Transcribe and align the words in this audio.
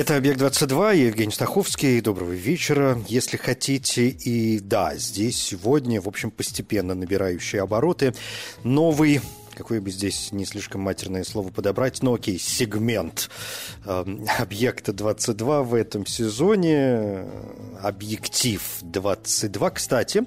Это 0.00 0.16
«Объект-22», 0.16 0.96
я 0.96 1.06
Евгений 1.08 1.30
Стаховский. 1.30 2.00
Доброго 2.00 2.32
вечера. 2.32 2.98
Если 3.06 3.36
хотите, 3.36 4.08
и 4.08 4.58
да, 4.58 4.96
здесь 4.96 5.36
сегодня, 5.36 6.00
в 6.00 6.08
общем, 6.08 6.30
постепенно 6.30 6.94
набирающие 6.94 7.60
обороты, 7.60 8.14
новый 8.64 9.20
какое 9.60 9.82
бы 9.82 9.90
здесь 9.90 10.32
не 10.32 10.46
слишком 10.46 10.80
матерное 10.80 11.22
слово 11.22 11.50
подобрать, 11.50 12.02
но 12.02 12.14
окей, 12.14 12.38
сегмент 12.38 13.28
э, 13.84 14.04
объекта 14.38 14.94
22 14.94 15.62
в 15.64 15.74
этом 15.74 16.06
сезоне, 16.06 17.26
объектив 17.82 18.62
22. 18.80 19.70
Кстати, 19.70 20.24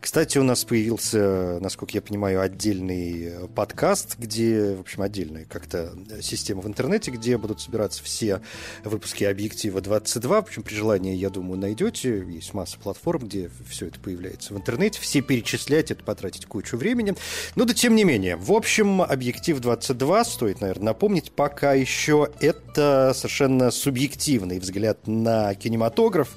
кстати, 0.00 0.38
у 0.38 0.44
нас 0.44 0.64
появился, 0.64 1.58
насколько 1.60 1.94
я 1.94 2.00
понимаю, 2.00 2.40
отдельный 2.40 3.48
подкаст, 3.56 4.14
где, 4.20 4.76
в 4.76 4.80
общем, 4.82 5.02
отдельная 5.02 5.46
как-то 5.46 5.92
система 6.20 6.62
в 6.62 6.68
интернете, 6.68 7.10
где 7.10 7.38
будут 7.38 7.60
собираться 7.60 8.04
все 8.04 8.40
выпуски 8.84 9.24
объектива 9.24 9.80
22. 9.80 10.36
В 10.36 10.44
общем, 10.44 10.62
при 10.62 10.74
желании, 10.74 11.16
я 11.16 11.30
думаю, 11.30 11.58
найдете. 11.58 12.24
Есть 12.28 12.54
масса 12.54 12.78
платформ, 12.78 13.26
где 13.26 13.50
все 13.68 13.86
это 13.86 13.98
появляется 13.98 14.54
в 14.54 14.56
интернете. 14.56 15.00
Все 15.00 15.22
перечислять, 15.22 15.90
это 15.90 16.04
потратить 16.04 16.46
кучу 16.46 16.76
времени. 16.76 17.16
Но 17.56 17.64
да 17.64 17.74
тем 17.74 17.96
не 17.96 18.04
менее, 18.04 18.36
в 18.36 18.52
общем, 18.52 18.75
общем, 18.76 19.00
объектив 19.00 19.58
22, 19.58 20.24
стоит, 20.24 20.60
наверное, 20.60 20.86
напомнить, 20.86 21.32
пока 21.32 21.72
еще 21.72 22.28
это 22.40 23.12
совершенно 23.14 23.70
субъективный 23.70 24.58
взгляд 24.58 24.98
на 25.06 25.54
кинематограф, 25.54 26.36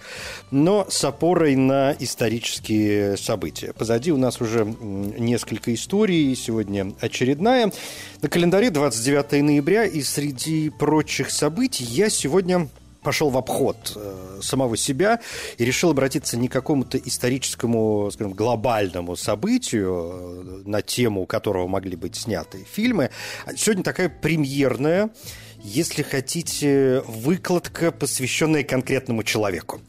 но 0.50 0.88
с 0.90 1.04
опорой 1.04 1.58
на 1.58 1.94
исторические 2.00 3.18
события. 3.18 3.74
Позади 3.74 4.14
у 4.14 4.18
нас 4.18 4.40
уже 4.40 4.64
несколько 4.64 5.74
историй, 5.74 6.34
сегодня 6.34 6.94
очередная. 7.02 7.74
На 8.22 8.30
календаре 8.30 8.70
29 8.70 9.44
ноября, 9.44 9.84
и 9.84 10.02
среди 10.02 10.70
прочих 10.70 11.32
событий 11.32 11.84
я 11.84 12.10
сегодня 12.10 12.70
пошел 13.02 13.30
в 13.30 13.38
обход 13.38 13.94
э, 13.96 14.40
самого 14.42 14.78
себя 14.78 15.20
и 15.58 15.66
решил 15.66 15.92
обратиться 15.92 16.38
не 16.38 16.48
к 16.48 16.52
какому-то 16.52 16.98
историческому, 16.98 18.10
скажем, 18.12 18.34
глобальному 18.34 19.16
событию, 19.16 20.64
э, 20.66 20.70
на 20.70 20.82
тему 20.82 21.26
которого 21.26 21.68
могли 21.68 21.96
быть 21.96 22.16
сняты 22.16 22.66
фильмы. 22.70 23.10
Сегодня 23.56 23.84
такая 23.84 24.10
премьерная 24.10 25.10
если 25.62 26.04
хотите, 26.04 27.04
выкладка, 27.06 27.92
посвященная 27.92 28.64
конкретному 28.64 29.24
человеку. 29.24 29.82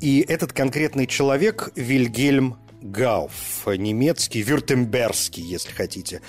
И 0.00 0.20
этот 0.20 0.52
конкретный 0.52 1.06
человек 1.06 1.70
Вильгельм 1.76 2.58
Гауф, 2.84 3.66
немецкий, 3.66 4.42
вюртембергский, 4.42 5.42
если 5.42 5.72
хотите, 5.72 6.20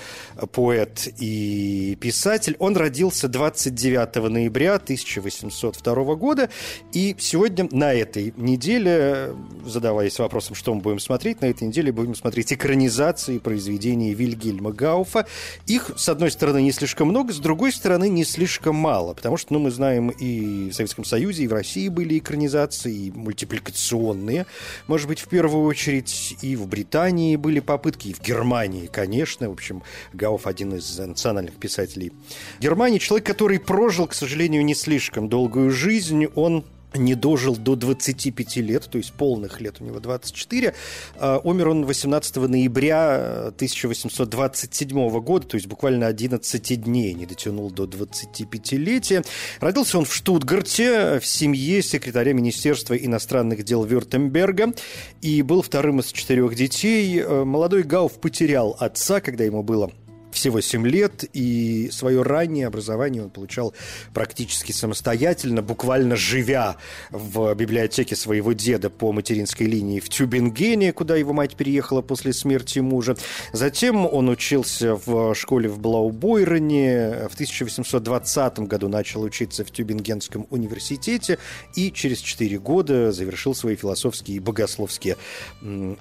поэт 0.52 1.06
и 1.20 1.98
писатель. 2.00 2.56
Он 2.58 2.74
родился 2.78 3.28
29 3.28 4.30
ноября 4.30 4.76
1802 4.76 6.14
года, 6.14 6.48
и 6.94 7.14
сегодня 7.18 7.68
на 7.70 7.92
этой 7.92 8.32
неделе, 8.38 9.34
задаваясь 9.66 10.18
вопросом, 10.18 10.54
что 10.54 10.74
мы 10.74 10.80
будем 10.80 10.98
смотреть, 10.98 11.42
на 11.42 11.46
этой 11.46 11.68
неделе 11.68 11.92
будем 11.92 12.14
смотреть 12.14 12.54
экранизации 12.54 13.36
произведений 13.36 14.14
Вильгельма 14.14 14.72
Гауфа. 14.72 15.26
Их, 15.66 15.90
с 15.98 16.08
одной 16.08 16.30
стороны, 16.30 16.62
не 16.62 16.72
слишком 16.72 17.08
много, 17.08 17.34
с 17.34 17.38
другой 17.38 17.70
стороны, 17.70 18.08
не 18.08 18.24
слишком 18.24 18.76
мало, 18.76 19.12
потому 19.12 19.36
что, 19.36 19.52
ну, 19.52 19.58
мы 19.58 19.70
знаем, 19.70 20.08
и 20.08 20.70
в 20.70 20.72
Советском 20.72 21.04
Союзе, 21.04 21.44
и 21.44 21.48
в 21.48 21.52
России 21.52 21.88
были 21.88 22.18
экранизации, 22.18 22.94
и 22.94 23.10
мультипликационные, 23.10 24.46
может 24.86 25.06
быть, 25.06 25.20
в 25.20 25.28
первую 25.28 25.66
очередь, 25.66 26.38
и 26.46 26.56
в 26.56 26.66
Британии 26.68 27.36
были 27.36 27.60
попытки, 27.60 28.08
и 28.08 28.12
в 28.12 28.20
Германии, 28.20 28.86
конечно. 28.86 29.48
В 29.48 29.52
общем, 29.52 29.82
Гауф 30.12 30.46
один 30.46 30.74
из 30.74 30.98
национальных 30.98 31.56
писателей 31.56 32.12
Германии. 32.60 32.98
Человек, 32.98 33.26
который 33.26 33.58
прожил, 33.58 34.06
к 34.06 34.14
сожалению, 34.14 34.64
не 34.64 34.74
слишком 34.74 35.28
долгую 35.28 35.70
жизнь. 35.70 36.26
Он 36.34 36.64
не 36.94 37.14
дожил 37.14 37.56
до 37.56 37.76
25 37.76 38.56
лет, 38.56 38.88
то 38.90 38.98
есть 38.98 39.12
полных 39.12 39.60
лет 39.60 39.76
у 39.80 39.84
него 39.84 40.00
24. 40.00 40.74
А, 41.16 41.40
умер 41.42 41.68
он 41.68 41.84
18 41.84 42.36
ноября 42.36 43.48
1827 43.48 45.20
года, 45.20 45.46
то 45.46 45.56
есть 45.56 45.66
буквально 45.66 46.06
11 46.06 46.82
дней 46.82 47.12
не 47.14 47.26
дотянул 47.26 47.70
до 47.70 47.84
25-летия. 47.84 49.24
Родился 49.60 49.98
он 49.98 50.04
в 50.04 50.14
Штутгарте 50.14 51.20
в 51.20 51.26
семье 51.26 51.82
секретаря 51.82 52.32
Министерства 52.32 52.94
иностранных 52.94 53.64
дел 53.64 53.84
Вюртемберга 53.84 54.72
и 55.20 55.42
был 55.42 55.62
вторым 55.62 56.00
из 56.00 56.12
четырех 56.12 56.54
детей. 56.54 57.22
А, 57.22 57.44
молодой 57.44 57.82
Гауф 57.82 58.20
потерял 58.20 58.76
отца, 58.78 59.20
когда 59.20 59.44
ему 59.44 59.62
было 59.62 59.90
всего 60.36 60.60
7 60.60 60.86
лет, 60.86 61.24
и 61.32 61.90
свое 61.90 62.22
раннее 62.22 62.66
образование 62.66 63.24
он 63.24 63.30
получал 63.30 63.74
практически 64.12 64.72
самостоятельно, 64.72 65.62
буквально 65.62 66.14
живя 66.14 66.76
в 67.10 67.54
библиотеке 67.54 68.14
своего 68.14 68.52
деда 68.52 68.90
по 68.90 69.12
материнской 69.12 69.66
линии 69.66 69.98
в 69.98 70.08
Тюбингене, 70.08 70.92
куда 70.92 71.16
его 71.16 71.32
мать 71.32 71.56
переехала 71.56 72.02
после 72.02 72.32
смерти 72.32 72.78
мужа. 72.80 73.16
Затем 73.52 74.06
он 74.06 74.28
учился 74.28 74.94
в 74.94 75.34
школе 75.34 75.68
в 75.68 75.78
Блаубойрене, 75.78 77.28
в 77.30 77.34
1820 77.34 78.58
году 78.60 78.88
начал 78.88 79.22
учиться 79.22 79.64
в 79.64 79.70
Тюбингенском 79.70 80.46
университете 80.50 81.38
и 81.74 81.90
через 81.90 82.18
4 82.18 82.58
года 82.58 83.10
завершил 83.10 83.54
свои 83.54 83.76
философские 83.76 84.36
и 84.36 84.40
богословские 84.40 85.16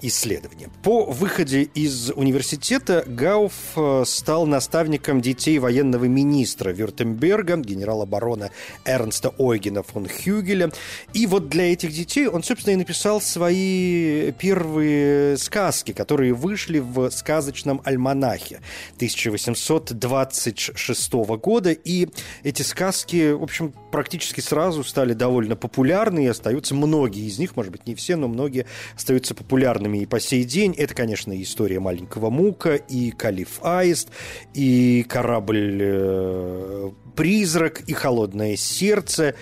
исследования. 0.01 0.69
По 0.83 1.05
выходе 1.05 1.63
из 1.63 2.11
университета 2.11 3.05
Гауф 3.07 3.53
стал 4.25 4.47
наставником 4.47 5.21
детей 5.21 5.59
военного 5.59 6.05
министра 6.05 6.71
Вюртемберга, 6.71 7.57
генерала 7.57 8.07
барона 8.07 8.49
Эрнста 8.83 9.29
Ойгена 9.37 9.83
фон 9.83 10.07
Хюгеля. 10.07 10.71
И 11.13 11.27
вот 11.27 11.47
для 11.47 11.71
этих 11.71 11.91
детей 11.91 12.27
он, 12.27 12.41
собственно, 12.41 12.73
и 12.73 12.77
написал 12.77 13.21
свои 13.21 14.31
первые 14.31 15.37
сказки, 15.37 15.91
которые 15.91 16.33
вышли 16.33 16.79
в 16.79 17.11
сказочном 17.11 17.83
альманахе 17.85 18.61
1826 18.95 21.13
года. 21.13 21.71
И 21.71 22.09
эти 22.41 22.63
сказки, 22.63 23.31
в 23.31 23.43
общем, 23.43 23.75
практически 23.95 24.41
сразу 24.41 24.83
стали 24.83 25.13
довольно 25.13 25.55
популярны 25.55 26.25
и 26.25 26.27
остаются 26.27 26.75
многие 26.75 27.29
из 27.29 27.39
них, 27.39 27.55
может 27.55 27.71
быть, 27.71 27.87
не 27.87 27.95
все, 27.95 28.17
но 28.17 28.27
многие 28.27 28.65
остаются 28.93 29.33
популярными 29.33 29.99
и 29.99 30.05
по 30.05 30.19
сей 30.19 30.43
день. 30.43 30.73
Это, 30.73 30.93
конечно, 30.93 31.41
история 31.41 31.79
маленького 31.79 32.29
Мука 32.29 32.75
и 32.75 33.11
Калиф 33.11 33.63
Аист, 33.63 34.09
и 34.53 35.05
корабль 35.07 35.79
э, 35.81 36.91
«Призрак», 37.15 37.83
и 37.87 37.93
«Холодное 37.93 38.57
сердце», 38.57 39.35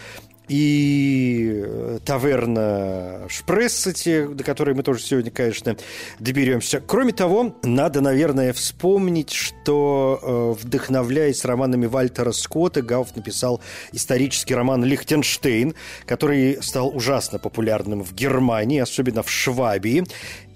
и 0.48 1.64
э, 1.66 2.00
таверна 2.06 3.28
Шпрессати, 3.30 4.28
до 4.28 4.44
которой 4.44 4.76
мы 4.76 4.84
тоже 4.84 5.02
сегодня, 5.02 5.32
конечно, 5.32 5.78
доберемся. 6.20 6.82
Кроме 6.86 7.14
того, 7.14 7.56
надо, 7.64 8.02
наверное, 8.02 8.54
вспомнить, 8.54 9.32
что, 9.32 10.20
э, 10.22 10.64
вдохновляясь 10.64 11.46
романами 11.46 11.86
Вальтера 11.86 12.32
Скотта, 12.32 12.82
Гауф 12.82 13.16
написал 13.16 13.62
исторический 13.94 14.56
роман 14.56 14.84
«Лихтенштейн», 14.84 15.76
который 16.06 16.62
стал 16.62 16.96
ужасно 16.96 17.40
популярным 17.40 18.04
в 18.04 18.14
Германии, 18.14 18.80
особенно 18.80 19.24
в 19.24 19.30
Швабии. 19.30 20.04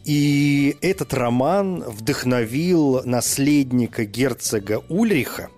И 0.03 0.77
этот 0.81 1.13
роман 1.13 1.83
вдохновил 1.85 3.01
наследника 3.03 4.05
герцога 4.05 4.81
Ульриха, 4.87 5.49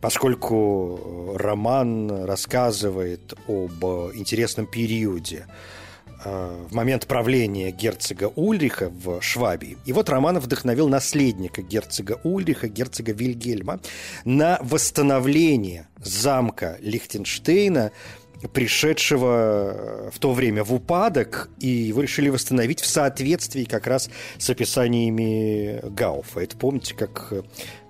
поскольку 0.00 1.34
роман 1.36 2.24
рассказывает 2.24 3.34
об 3.46 3.84
интересном 4.14 4.66
периоде 4.66 5.46
э, 6.24 6.66
в 6.68 6.74
момент 6.74 7.06
правления 7.06 7.70
герцога 7.70 8.30
Ульриха 8.34 8.90
в 8.90 9.20
Швабии. 9.20 9.78
И 9.86 9.92
вот 9.92 10.08
Романов 10.08 10.44
вдохновил 10.44 10.88
наследника 10.88 11.62
герцога 11.62 12.20
Ульриха, 12.24 12.68
герцога 12.68 13.12
Вильгельма, 13.12 13.80
на 14.24 14.58
восстановление 14.62 15.88
замка 16.02 16.76
Лихтенштейна 16.80 17.92
пришедшего 18.52 20.10
в 20.12 20.18
то 20.18 20.32
время 20.32 20.64
в 20.64 20.72
упадок, 20.72 21.48
и 21.58 21.68
его 21.68 22.02
решили 22.02 22.28
восстановить 22.28 22.80
в 22.80 22.86
соответствии 22.86 23.64
как 23.64 23.86
раз 23.86 24.10
с 24.38 24.48
описаниями 24.48 25.80
Гауфа. 25.88 26.40
Это 26.40 26.56
помните, 26.56 26.94
как, 26.94 27.32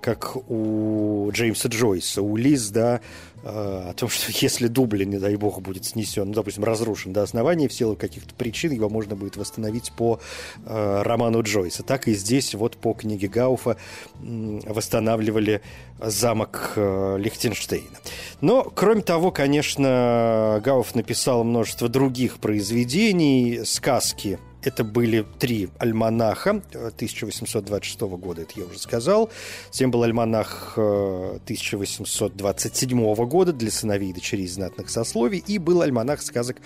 как 0.00 0.36
у 0.50 1.30
Джеймса 1.32 1.68
Джойса, 1.68 2.22
у 2.22 2.36
Лиз, 2.36 2.68
да, 2.70 3.00
о 3.44 3.92
том, 3.94 4.08
что 4.08 4.32
если 4.44 4.66
Дублин, 4.66 5.10
не 5.10 5.18
дай 5.18 5.36
бог, 5.36 5.60
будет 5.60 5.84
снесен, 5.84 6.28
ну, 6.28 6.34
допустим, 6.34 6.64
разрушен 6.64 7.12
до 7.12 7.22
основания 7.22 7.68
в 7.68 7.72
силу 7.72 7.96
каких-то 7.96 8.34
причин, 8.34 8.72
его 8.72 8.88
можно 8.88 9.16
будет 9.16 9.36
восстановить 9.36 9.92
по 9.92 10.20
э, 10.64 11.02
роману 11.02 11.42
Джойса. 11.42 11.82
Так 11.82 12.08
и 12.08 12.14
здесь 12.14 12.54
вот 12.54 12.76
по 12.76 12.92
книге 12.94 13.28
Гауфа 13.28 13.76
э, 14.20 14.60
восстанавливали 14.66 15.62
замок 16.00 16.72
э, 16.76 17.16
Лихтенштейна. 17.18 17.98
Но, 18.40 18.64
кроме 18.64 19.02
того, 19.02 19.30
конечно, 19.30 20.60
Гауф 20.64 20.94
написал 20.94 21.44
множество 21.44 21.88
других 21.88 22.38
произведений, 22.38 23.60
сказки 23.64 24.38
это 24.62 24.84
были 24.84 25.26
три 25.38 25.70
альманаха 25.78 26.60
1826 26.72 28.00
года, 28.00 28.42
это 28.42 28.52
я 28.56 28.66
уже 28.66 28.78
сказал. 28.78 29.30
Затем 29.70 29.90
был 29.90 30.02
альманах 30.02 30.74
1827 30.76 33.14
года 33.26 33.52
для 33.52 33.70
сыновей 33.70 34.10
и 34.10 34.12
дочерей 34.12 34.48
знатных 34.48 34.90
сословий. 34.90 35.42
И 35.46 35.58
был 35.58 35.80
альманах 35.82 36.20
сказок 36.22 36.56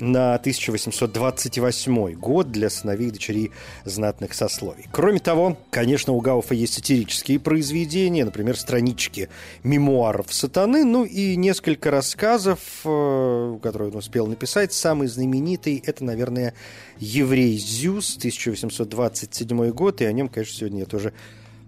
на 0.00 0.34
1828 0.34 2.12
год 2.12 2.50
для 2.50 2.70
сыновей 2.70 3.08
и 3.08 3.10
дочерей 3.10 3.50
знатных 3.84 4.34
сословий. 4.34 4.86
Кроме 4.92 5.18
того, 5.18 5.58
конечно, 5.70 6.12
у 6.12 6.20
Гауфа 6.20 6.54
есть 6.54 6.74
сатирические 6.74 7.38
произведения, 7.38 8.24
например, 8.24 8.56
странички 8.56 9.28
мемуаров 9.62 10.32
сатаны, 10.32 10.84
ну 10.84 11.04
и 11.04 11.36
несколько 11.36 11.90
рассказов, 11.90 12.60
э, 12.84 13.58
которые 13.62 13.90
он 13.90 13.96
успел 13.96 14.26
написать. 14.26 14.72
Самый 14.72 15.08
знаменитый– 15.08 15.82
это, 15.86 16.04
наверное, 16.04 16.54
«Еврей 16.98 17.56
Зюс», 17.58 18.16
1827 18.16 19.70
год, 19.70 20.00
и 20.00 20.04
о 20.04 20.12
нем, 20.12 20.28
конечно, 20.28 20.56
сегодня 20.56 20.80
я 20.80 20.86
тоже 20.86 21.12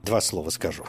два 0.02 0.20
слова 0.20 0.50
скажу. 0.50 0.84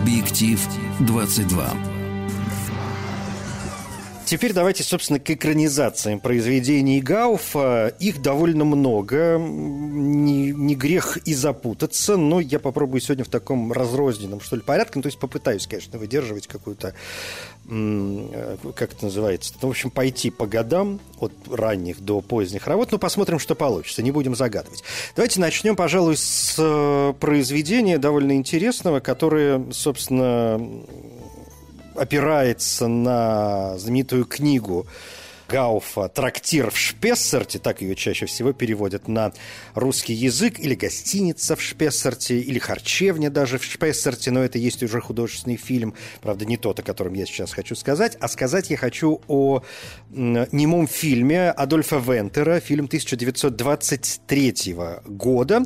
Объектив 0.00 0.58
22. 1.00 1.89
Теперь 4.30 4.52
давайте, 4.52 4.84
собственно, 4.84 5.18
к 5.18 5.28
экранизациям 5.28 6.20
произведений 6.20 7.00
Гауфа. 7.00 7.92
Их 7.98 8.22
довольно 8.22 8.64
много. 8.64 9.38
Не, 9.40 10.52
не 10.52 10.76
грех 10.76 11.16
и 11.26 11.34
запутаться, 11.34 12.16
но 12.16 12.38
я 12.38 12.60
попробую 12.60 13.00
сегодня 13.00 13.24
в 13.24 13.28
таком 13.28 13.72
разрозненном, 13.72 14.40
что 14.40 14.54
ли, 14.54 14.62
порядке. 14.62 14.92
Ну, 14.94 15.02
то 15.02 15.08
есть 15.08 15.18
попытаюсь, 15.18 15.66
конечно, 15.66 15.98
выдерживать 15.98 16.46
какую-то, 16.46 16.94
э, 17.68 18.56
как 18.76 18.92
это 18.92 19.06
называется, 19.06 19.52
ну, 19.60 19.66
в 19.66 19.72
общем, 19.72 19.90
пойти 19.90 20.30
по 20.30 20.46
годам 20.46 21.00
от 21.18 21.32
ранних 21.50 22.00
до 22.00 22.20
поздних 22.20 22.68
работ. 22.68 22.92
Ну, 22.92 22.98
посмотрим, 22.98 23.40
что 23.40 23.56
получится. 23.56 24.00
Не 24.00 24.12
будем 24.12 24.36
загадывать. 24.36 24.84
Давайте 25.16 25.40
начнем, 25.40 25.74
пожалуй, 25.74 26.16
с 26.16 26.54
э, 26.56 27.14
произведения 27.18 27.98
довольно 27.98 28.36
интересного, 28.36 29.00
которое, 29.00 29.64
собственно, 29.72 30.60
опирается 32.00 32.88
на 32.88 33.76
знаменитую 33.78 34.24
книгу 34.24 34.86
Гауфа 35.50 36.08
«Трактир 36.08 36.70
в 36.70 36.78
Шпессерте», 36.78 37.58
так 37.58 37.82
ее 37.82 37.96
чаще 37.96 38.26
всего 38.26 38.52
переводят 38.52 39.08
на 39.08 39.32
русский 39.74 40.12
язык, 40.12 40.60
или 40.60 40.74
«Гостиница 40.74 41.56
в 41.56 41.62
Шпессерте», 41.62 42.38
или 42.38 42.58
«Харчевня» 42.60 43.30
даже 43.30 43.58
в 43.58 43.64
Шпессерте, 43.64 44.30
но 44.30 44.44
это 44.44 44.58
есть 44.58 44.82
уже 44.82 45.00
художественный 45.00 45.56
фильм, 45.56 45.94
правда, 46.22 46.46
не 46.46 46.56
тот, 46.56 46.78
о 46.78 46.82
котором 46.82 47.14
я 47.14 47.26
сейчас 47.26 47.52
хочу 47.52 47.74
сказать, 47.74 48.16
а 48.20 48.28
сказать 48.28 48.70
я 48.70 48.76
хочу 48.76 49.20
о 49.26 49.62
немом 50.10 50.86
фильме 50.86 51.50
Адольфа 51.50 51.98
Вентера, 51.98 52.60
фильм 52.60 52.84
1923 52.84 54.76
года, 55.04 55.64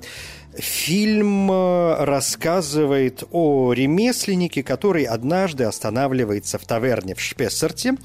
Фильм 0.56 1.50
э, 1.50 2.04
рассказывает 2.04 3.24
о 3.32 3.72
ремесленнике, 3.72 4.62
который 4.62 5.04
однажды 5.04 5.64
останавливается 5.64 6.58
в 6.58 6.64
таверне 6.64 7.14
в 7.14 7.20
Шпессерте. 7.20 7.96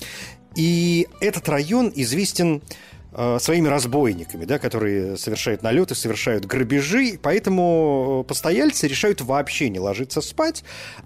И 0.55 1.07
этот 1.21 1.47
район 1.47 1.91
известен 1.95 2.63
э, 3.11 3.37
своими 3.39 3.67
разбойниками, 3.67 4.45
да, 4.45 4.57
которые 4.57 5.15
совершают 5.15 5.61
налеты, 5.61 5.93
совершают 5.93 6.45
грабежи, 6.45 7.19
поэтому 7.21 8.25
постояльцы 8.27 8.87
решают 8.87 9.21
вообще 9.21 9.69
не 9.69 9.79
ложиться 9.79 10.19
спать, 10.21 10.63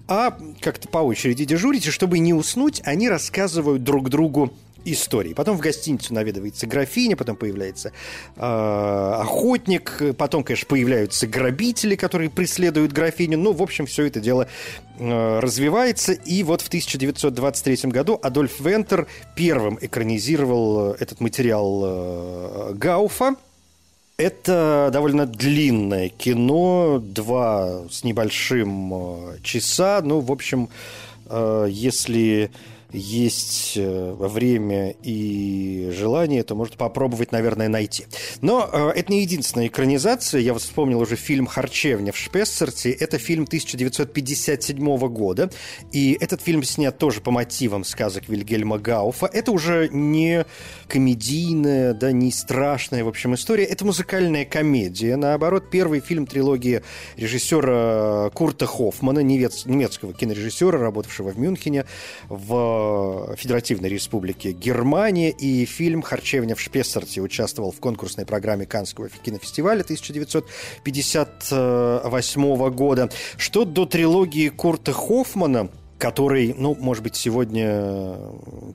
а 0.08 0.38
как-то 0.62 0.88
по 0.88 0.98
очереди 0.98 1.44
дежурить, 1.44 1.86
и 1.86 1.90
чтобы 1.90 2.20
не 2.20 2.32
уснуть, 2.32 2.80
они 2.84 3.10
рассказывают 3.10 3.82
друг 3.82 4.08
другу 4.08 4.54
истории. 4.84 5.34
Потом 5.34 5.56
в 5.56 5.60
гостиницу 5.60 6.14
наведывается 6.14 6.66
графиня, 6.66 7.16
потом 7.16 7.36
появляется 7.36 7.92
э, 8.36 8.40
охотник, 8.40 10.00
потом, 10.16 10.44
конечно, 10.44 10.66
появляются 10.68 11.26
грабители, 11.26 11.96
которые 11.96 12.30
преследуют 12.30 12.92
графиню. 12.92 13.38
Ну, 13.38 13.52
в 13.52 13.62
общем, 13.62 13.86
все 13.86 14.04
это 14.06 14.20
дело 14.20 14.48
э, 14.98 15.38
развивается. 15.40 16.12
И 16.12 16.42
вот 16.42 16.60
в 16.60 16.68
1923 16.68 17.90
году 17.90 18.18
Адольф 18.22 18.60
Вентер 18.60 19.06
первым 19.36 19.78
экранизировал 19.80 20.92
этот 20.92 21.20
материал 21.20 21.82
э, 21.84 22.74
Гауфа. 22.74 23.36
Это 24.16 24.90
довольно 24.92 25.26
длинное 25.26 26.08
кино, 26.08 27.00
два 27.02 27.88
с 27.90 28.04
небольшим 28.04 28.94
э, 28.94 29.38
часа. 29.42 30.00
Ну, 30.04 30.20
в 30.20 30.30
общем, 30.30 30.68
э, 31.26 31.66
если 31.68 32.52
есть 32.94 33.72
э, 33.76 34.14
время 34.18 34.94
и 35.02 35.90
желание, 35.92 36.44
то 36.44 36.54
может 36.54 36.76
попробовать, 36.76 37.32
наверное, 37.32 37.68
найти. 37.68 38.06
Но 38.40 38.68
э, 38.72 38.90
это 38.94 39.12
не 39.12 39.22
единственная 39.22 39.66
экранизация. 39.66 40.40
Я 40.40 40.52
вот 40.52 40.62
вспомнил 40.62 41.00
уже 41.00 41.16
фильм 41.16 41.46
«Харчевня» 41.46 42.12
в 42.12 42.16
Шпессерте. 42.16 42.92
Это 42.92 43.18
фильм 43.18 43.44
1957 43.44 44.98
года. 45.08 45.50
И 45.92 46.16
этот 46.20 46.40
фильм 46.40 46.62
снят 46.62 46.96
тоже 46.96 47.20
по 47.20 47.32
мотивам 47.32 47.84
сказок 47.84 48.28
Вильгельма 48.28 48.78
Гауфа. 48.78 49.26
Это 49.26 49.50
уже 49.50 49.88
не 49.90 50.46
комедийная, 50.86 51.94
да, 51.94 52.12
не 52.12 52.30
страшная, 52.30 53.02
в 53.02 53.08
общем, 53.08 53.34
история. 53.34 53.64
Это 53.64 53.84
музыкальная 53.84 54.44
комедия. 54.44 55.16
Наоборот, 55.16 55.68
первый 55.68 55.98
фильм 56.00 56.26
трилогии 56.26 56.82
режиссера 57.16 58.30
Курта 58.30 58.66
Хоффмана, 58.66 59.18
немецкого 59.20 60.12
кинорежиссера, 60.12 60.78
работавшего 60.78 61.30
в 61.30 61.38
Мюнхене, 61.38 61.86
в 62.28 62.83
Федеративной 63.36 63.88
Республики 63.88 64.48
Германия, 64.48 65.30
и 65.30 65.64
фильм 65.64 66.02
«Харчевня 66.02 66.54
в 66.54 66.60
Шпессерте» 66.60 67.20
участвовал 67.20 67.72
в 67.72 67.80
конкурсной 67.80 68.26
программе 68.26 68.66
Каннского 68.66 69.08
кинофестиваля 69.08 69.82
1958 69.82 72.70
года. 72.70 73.10
Что 73.36 73.64
до 73.64 73.86
трилогии 73.86 74.48
Курта 74.48 74.92
Хоффмана, 74.92 75.70
который, 75.98 76.54
ну, 76.56 76.74
может 76.74 77.02
быть, 77.02 77.16
сегодня, 77.16 78.16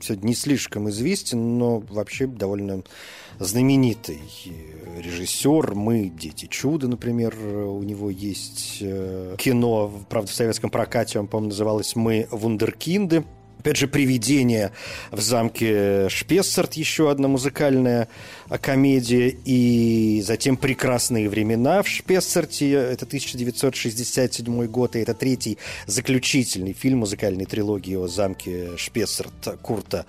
сегодня 0.02 0.26
не 0.26 0.34
слишком 0.34 0.90
известен, 0.90 1.58
но 1.58 1.78
вообще 1.78 2.26
довольно 2.26 2.82
знаменитый 3.38 4.20
режиссер. 4.98 5.74
Мы 5.74 6.10
«Дети 6.10 6.46
чуда», 6.46 6.88
например, 6.88 7.36
у 7.36 7.82
него 7.82 8.10
есть 8.10 8.78
э, 8.80 9.36
кино, 9.38 9.90
правда, 10.08 10.30
в 10.30 10.34
советском 10.34 10.70
прокате 10.70 11.18
он, 11.18 11.26
по-моему, 11.26 11.50
называлось 11.50 11.96
«Мы 11.96 12.28
вундеркинды». 12.30 13.24
Опять 13.60 13.76
же, 13.76 13.88
«Привидение» 13.88 14.72
в 15.10 15.20
замке 15.20 16.08
Шпессарт, 16.08 16.72
еще 16.74 17.10
одна 17.10 17.28
музыкальная 17.28 18.08
комедия. 18.62 19.36
И 19.44 20.22
затем 20.24 20.56
«Прекрасные 20.56 21.28
времена» 21.28 21.82
в 21.82 21.88
Шпессарте, 21.88 22.72
это 22.72 23.04
1967 23.04 24.66
год, 24.66 24.96
и 24.96 25.00
это 25.00 25.12
третий 25.12 25.58
заключительный 25.86 26.72
фильм 26.72 27.00
музыкальной 27.00 27.44
трилогии 27.44 27.96
о 27.96 28.06
замке 28.06 28.78
Шпессарт 28.78 29.60
Курта 29.60 30.06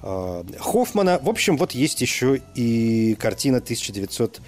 э, 0.00 0.44
Хоффмана. 0.60 1.18
В 1.20 1.28
общем, 1.28 1.56
вот 1.56 1.72
есть 1.72 2.00
еще 2.02 2.40
и 2.54 3.16
картина 3.18 3.56
1900 3.56 4.40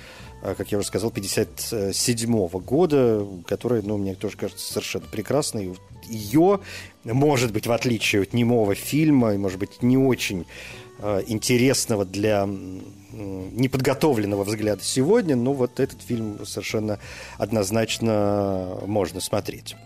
э, 0.42 0.54
как 0.56 0.70
я 0.70 0.78
уже 0.78 0.86
сказал, 0.86 1.10
57 1.10 2.48
года, 2.60 3.26
которая, 3.48 3.82
ну, 3.82 3.96
мне 3.96 4.14
тоже 4.14 4.36
кажется 4.36 4.72
совершенно 4.72 5.06
прекрасной 5.06 5.74
ее, 6.08 6.60
может 7.04 7.52
быть, 7.52 7.66
в 7.66 7.72
отличие 7.72 8.22
от 8.22 8.32
немого 8.32 8.74
фильма, 8.74 9.34
и, 9.34 9.38
может 9.38 9.58
быть, 9.58 9.82
не 9.82 9.96
очень 9.98 10.46
э, 10.98 11.22
интересного 11.26 12.04
для 12.04 12.48
неподготовленного 13.12 14.44
взгляда 14.44 14.82
сегодня, 14.82 15.36
но 15.36 15.52
вот 15.52 15.78
этот 15.80 16.02
фильм 16.02 16.44
совершенно 16.44 16.98
однозначно 17.38 18.78
можно 18.86 19.20
смотреть. 19.20 19.76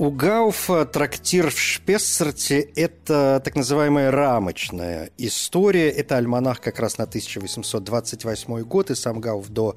У 0.00 0.10
Гауфа 0.10 0.86
трактир 0.86 1.50
в 1.50 1.60
Шпессерте– 1.60 2.60
это 2.74 3.42
так 3.44 3.54
называемая 3.54 4.10
рамочная 4.10 5.10
история. 5.18 5.90
Это 5.90 6.16
альманах 6.16 6.62
как 6.62 6.80
раз 6.80 6.96
на 6.96 7.04
1828 7.04 8.62
год, 8.62 8.90
и 8.90 8.94
сам 8.94 9.20
Гауф 9.20 9.50
до 9.50 9.76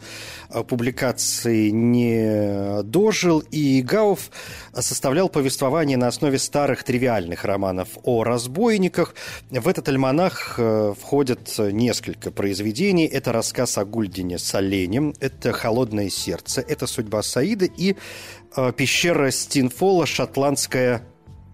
э, 0.49 0.63
публикации 0.63 1.71
не 1.71 2.83
дожил. 2.83 3.39
И 3.51 3.81
Гауф 3.81 4.31
составлял 4.73 5.27
повествование 5.27 5.97
на 5.97 6.07
основе 6.07 6.39
старых 6.39 6.85
тривиальных 6.85 7.43
романов 7.43 7.89
о 8.03 8.23
разбойниках. 8.23 9.15
В 9.51 9.67
этот 9.67 9.89
альманах 9.89 10.55
э, 10.57 10.93
входят 10.97 11.53
несколько 11.57 12.31
произведений. 12.31 13.07
Это 13.07 13.33
рассказ 13.33 13.77
о 13.77 13.83
Гульдине 13.83 14.39
с 14.39 14.55
оленем, 14.55 15.13
это 15.19 15.51
«Холодное 15.51 16.09
сердце», 16.09 16.61
это 16.61 16.87
«Судьба 16.87 17.23
Саида» 17.23 17.65
и 17.65 17.97
пещера 18.77 19.31
Стинфола 19.31 20.05
«Шотландская 20.05 21.03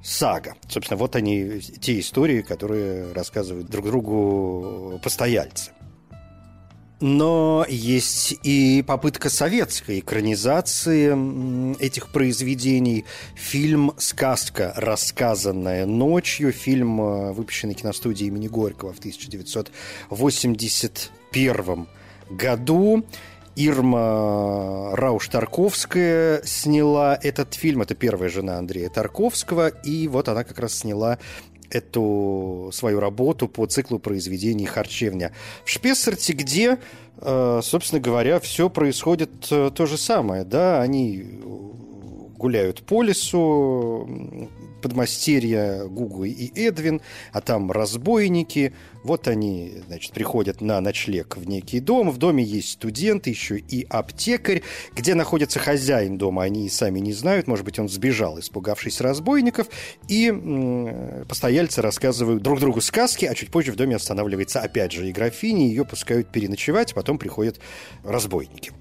сага». 0.04 0.56
Собственно, 0.68 0.98
вот 0.98 1.16
они, 1.16 1.60
те 1.60 2.00
истории, 2.00 2.42
которые 2.42 3.14
рассказывают 3.14 3.70
друг 3.70 3.86
другу 3.86 5.00
постояльцы. 5.04 5.72
Но 7.02 7.66
есть 7.70 8.36
и 8.44 8.84
попытка 8.86 9.30
советской 9.30 10.00
экранизации 10.00 11.82
этих 11.82 12.10
произведений. 12.10 13.06
Фильм 13.36 13.94
«Сказка, 13.98 14.74
рассказанная 14.76 15.86
ночью», 15.86 16.52
фильм, 16.52 17.00
э, 17.00 17.32
выпущенный 17.32 17.74
киностудией 17.74 18.28
имени 18.28 18.50
Горького 18.50 18.92
в 18.92 19.00
1981 19.00 21.88
году. 22.30 23.06
Ирма 23.56 24.94
Рауш-Тарковская 24.96 26.46
сняла 26.46 27.18
этот 27.22 27.54
фильм. 27.54 27.82
Это 27.82 27.96
первая 27.96 28.30
жена 28.30 28.58
Андрея 28.58 28.90
Тарковского. 28.90 29.68
И 29.68 30.08
вот 30.08 30.30
она 30.30 30.44
как 30.44 30.60
раз 30.60 30.74
сняла 30.74 31.18
эту 31.70 32.70
свою 32.74 33.00
работу 33.00 33.48
по 33.48 33.66
циклу 33.66 34.00
произведений 34.00 34.66
«Харчевня» 34.66 35.34
в 35.66 35.70
Шпессерте, 35.70 36.34
где, 36.34 36.80
э, 37.18 37.60
собственно 37.64 38.02
говоря, 38.02 38.40
все 38.40 38.70
происходит 38.70 39.32
э, 39.52 39.72
то 39.74 39.86
же 39.86 39.98
самое. 39.98 40.44
Да, 40.44 40.82
они 40.82 41.40
гуляют 42.40 42.82
по 42.82 43.04
лесу, 43.04 44.10
подмастерья 44.82 45.84
Гугу 45.86 46.24
и 46.24 46.52
Эдвин, 46.56 47.02
а 47.34 47.42
там 47.42 47.72
разбойники. 47.72 48.74
Вот 49.04 49.28
они, 49.28 49.74
значит, 49.88 50.14
приходят 50.14 50.62
на 50.62 50.80
ночлег 50.82 51.38
в 51.38 51.48
некий 51.48 51.80
дом. 51.80 52.10
В 52.10 52.18
доме 52.18 52.44
есть 52.44 52.72
студенты, 52.72 53.30
еще 53.30 53.58
и 53.58 53.86
аптекарь. 53.90 54.64
Где 54.96 55.16
находится 55.16 55.60
хозяин 55.60 56.18
дома, 56.18 56.44
они 56.44 56.66
и 56.66 56.70
сами 56.70 57.00
не 57.00 57.14
знают. 57.14 57.48
Может 57.48 57.66
быть, 57.66 57.78
он 57.78 57.90
сбежал, 57.90 58.40
испугавшись 58.40 59.02
разбойников. 59.02 59.68
И 60.08 60.34
постояльцы 61.28 61.82
рассказывают 61.82 62.42
друг 62.42 62.60
другу 62.60 62.82
сказки, 62.82 63.26
а 63.26 63.36
чуть 63.36 63.52
позже 63.52 63.74
в 63.74 63.76
доме 63.76 63.98
останавливается 63.98 64.62
опять 64.62 64.94
же 64.94 65.08
и 65.08 65.12
графиня. 65.12 65.68
Ее 65.68 65.86
пускают 65.86 66.32
переночевать, 66.32 66.94
потом 66.94 67.18
приходят 67.18 67.60
разбойники. 68.04 68.72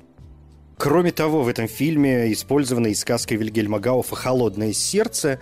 Кроме 0.79 1.13
того, 1.13 1.43
в 1.43 1.49
этом 1.49 1.69
фильме 1.69 2.33
использована 2.33 2.87
из 2.87 3.01
сказки 3.01 3.35
Вильгельма 3.35 3.79
Гауфа 3.79 4.17
«Холодное 4.17 4.73
сердце», 4.73 5.41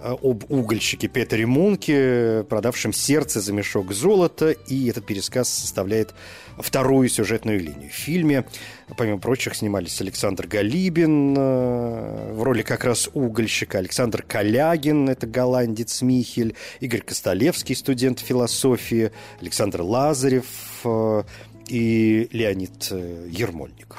Э, 0.00 0.16
об 0.22 0.44
угольщике 0.48 1.08
Петере 1.08 1.44
Мунке, 1.44 2.44
продавшем 2.48 2.92
сердце 2.92 3.40
за 3.40 3.52
мешок 3.52 3.92
золота, 3.92 4.50
и 4.50 4.88
этот 4.88 5.04
пересказ 5.04 5.48
составляет 5.48 6.14
вторую 6.56 7.08
сюжетную 7.08 7.58
линию. 7.58 7.90
В 7.90 7.94
фильме, 7.94 8.44
помимо 8.96 9.18
прочих, 9.18 9.56
снимались 9.56 10.00
Александр 10.00 10.46
Галибин 10.46 11.34
э, 11.36 12.32
в 12.32 12.42
роли 12.44 12.62
как 12.62 12.84
раз 12.84 13.10
угольщика, 13.12 13.78
Александр 13.78 14.22
Калягин, 14.22 15.08
это 15.08 15.26
голландец 15.26 16.00
Михель, 16.02 16.54
Игорь 16.78 17.02
Костолевский, 17.02 17.74
студент 17.74 18.20
философии, 18.20 19.10
Александр 19.40 19.82
Лазарев 19.82 20.46
э, 20.84 21.22
и 21.66 22.28
Леонид 22.30 22.92
Ермольник. 22.92 23.96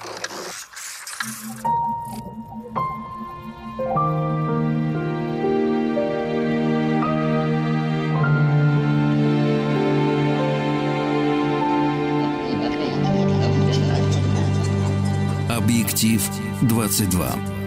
Объектив 15.49 16.29
22. 16.63 17.58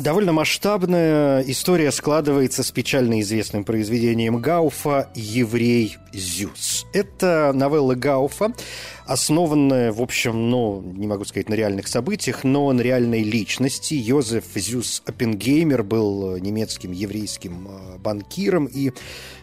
Довольно 0.00 0.32
масштабная 0.32 1.42
история 1.42 1.92
складывается 1.92 2.62
с 2.62 2.70
печально 2.70 3.20
известным 3.20 3.64
произведением 3.64 4.40
Гауфа 4.40 5.10
«Еврей 5.14 5.98
Зюс». 6.14 6.86
Это 6.94 7.52
новелла 7.54 7.94
Гауфа, 7.96 8.54
основанная, 9.04 9.92
в 9.92 10.00
общем, 10.00 10.48
ну, 10.48 10.80
не 10.80 11.06
могу 11.06 11.26
сказать 11.26 11.50
на 11.50 11.54
реальных 11.54 11.86
событиях, 11.86 12.44
но 12.44 12.72
на 12.72 12.80
реальной 12.80 13.22
личности. 13.22 13.92
Йозеф 13.92 14.46
Зюс 14.54 15.02
Оппенгеймер 15.04 15.82
был 15.82 16.38
немецким 16.38 16.92
еврейским 16.92 17.68
э, 17.68 17.98
банкиром 17.98 18.64
и 18.64 18.92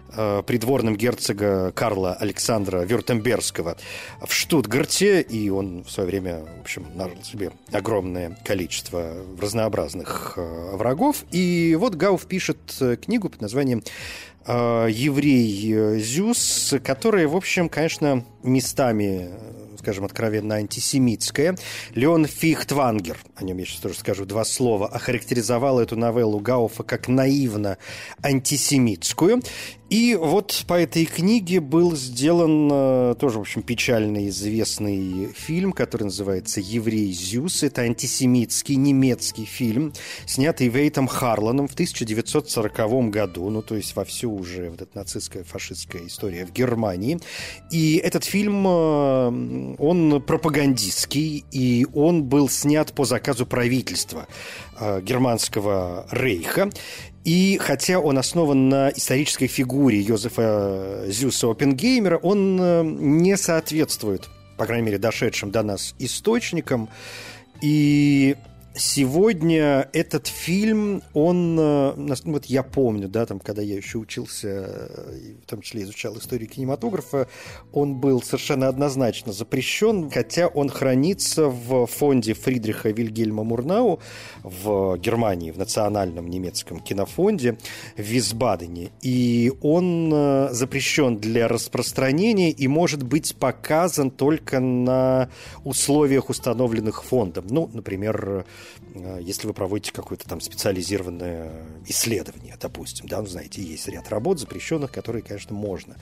придворным 0.09 0.95
герцога 0.95 1.71
Карла 1.71 2.13
Александра 2.13 2.81
Вюртембергского 2.81 3.77
в 4.25 4.33
Штутгарте, 4.33 5.21
и 5.21 5.49
он 5.49 5.83
в 5.83 5.91
свое 5.91 6.09
время, 6.09 6.45
в 6.57 6.61
общем, 6.61 6.87
нажил 6.95 7.23
себе 7.23 7.51
огромное 7.71 8.37
количество 8.45 9.15
разнообразных 9.39 10.33
э, 10.37 10.75
врагов. 10.75 11.23
И 11.31 11.77
вот 11.79 11.95
Гауф 11.95 12.25
пишет 12.25 12.57
э, 12.79 12.95
книгу 12.95 13.29
под 13.29 13.41
названием 13.41 13.83
«Еврей 14.47 15.99
Зюс», 15.99 16.73
которая, 16.81 17.27
в 17.27 17.35
общем, 17.35 17.67
конечно, 17.67 18.23
местами 18.43 19.29
скажем 19.87 20.03
откровенно, 20.03 20.55
антисемитская. 20.55 21.57
Леон 21.95 22.25
Фихтвангер, 22.25 23.17
о 23.35 23.43
нем 23.45 23.57
я 23.57 23.65
сейчас 23.65 23.79
тоже 23.79 23.95
скажу 23.95 24.25
два 24.25 24.43
слова, 24.43 24.87
охарактеризовал 24.87 25.79
эту 25.79 25.95
новеллу 25.95 26.39
Гауфа 26.39 26.83
как 26.83 27.07
наивно 27.07 27.77
антисемитскую. 28.21 29.41
И 29.89 30.15
вот 30.15 30.65
по 30.67 30.73
этой 30.73 31.05
книге 31.05 31.61
был 31.61 31.95
сделан 31.95 32.69
э, 32.69 33.15
тоже, 33.17 33.37
в 33.37 33.41
общем, 33.41 33.61
печально 33.61 34.27
известный 34.27 35.31
фильм, 35.33 35.71
который 35.71 36.03
называется 36.03 36.59
«Еврей 36.59 37.13
Зюс». 37.13 37.63
Это 37.63 37.83
антисемитский 37.83 38.75
немецкий 38.75 39.45
фильм, 39.45 39.93
снятый 40.25 40.67
Вейтом 40.67 41.07
Харланом 41.07 41.69
в 41.69 41.73
1940 41.73 43.09
году, 43.09 43.49
ну, 43.49 43.61
то 43.61 43.75
есть 43.75 43.95
вовсю 43.95 44.33
уже 44.33 44.71
вот 44.71 44.81
эта 44.81 44.97
нацистская, 44.97 45.45
фашистская 45.45 46.05
история 46.05 46.45
в 46.45 46.51
Германии. 46.51 47.19
И 47.71 47.95
этот 47.95 48.25
фильм, 48.25 48.67
э, 48.67 49.75
он 49.79 50.21
пропагандистский, 50.21 51.45
и 51.49 51.87
он 51.93 52.25
был 52.25 52.49
снят 52.49 52.91
по 52.91 53.05
заказу 53.05 53.45
правительства 53.45 54.27
э, 54.81 54.99
германского 55.01 56.07
рейха. 56.11 56.69
И 57.27 57.57
хотя 57.61 57.99
он 57.99 58.17
основан 58.17 58.69
на 58.69 58.89
исторической 58.91 59.47
фигуре 59.47 59.99
Йозефа 59.99 61.07
Зюса 61.07 61.51
Оппенгеймера, 61.51 62.17
он 62.19 62.57
э, 62.57 62.83
не 62.85 63.35
соответствует, 63.35 64.29
по 64.55 64.65
крайней 64.65 64.85
мере, 64.85 64.97
дошедшим 64.97 65.51
до 65.51 65.61
нас 65.61 65.93
источникам. 65.99 66.87
И 67.61 68.37
сегодня 68.77 69.89
этот 69.93 70.27
фильм, 70.27 71.01
он, 71.13 71.57
э, 71.59 71.93
ну, 71.95 72.15
вот 72.25 72.45
я 72.45 72.63
помню, 72.63 73.07
да, 73.07 73.25
там, 73.25 73.39
когда 73.39 73.61
я 73.61 73.75
еще 73.75 73.97
учился, 73.97 74.47
э, 74.47 75.33
в 75.43 75.45
том 75.47 75.61
числе 75.61 75.83
изучал 75.83 76.17
историю 76.17 76.49
кинематографа, 76.49 77.27
он 77.73 77.95
был 77.95 78.21
совершенно 78.21 78.67
однозначно 78.67 79.33
запрещен, 79.33 80.09
хотя 80.09 80.47
он 80.47 80.69
хранится 80.69 81.47
в 81.47 81.85
фонде 81.87 82.33
Фридриха 82.33 82.89
Вильгельма 82.89 83.43
Мурнау 83.43 83.99
в 84.43 84.97
Германии, 84.97 85.51
в 85.51 85.57
национальном 85.57 86.27
немецком 86.27 86.79
кинофонде 86.79 87.57
в 87.95 88.01
Висбадене. 88.01 88.91
И 89.01 89.51
он 89.61 90.11
э, 90.13 90.49
запрещен 90.51 91.17
для 91.17 91.47
распространения 91.47 92.51
и 92.51 92.67
может 92.67 93.03
быть 93.03 93.35
показан 93.35 94.11
только 94.11 94.59
на 94.59 95.29
условиях, 95.63 96.29
установленных 96.29 97.03
фондом. 97.03 97.45
Ну, 97.49 97.69
например, 97.73 98.45
если 99.21 99.47
вы 99.47 99.53
проводите 99.53 99.91
какое-то 99.91 100.27
там 100.27 100.41
специализированное 100.41 101.65
исследование, 101.85 102.55
допустим, 102.59 103.07
да, 103.07 103.21
ну, 103.21 103.27
знаете, 103.27 103.61
есть 103.61 103.87
ряд 103.87 104.09
работ 104.09 104.39
запрещенных, 104.39 104.91
которые, 104.91 105.21
конечно, 105.21 105.55
можно, 105.55 105.95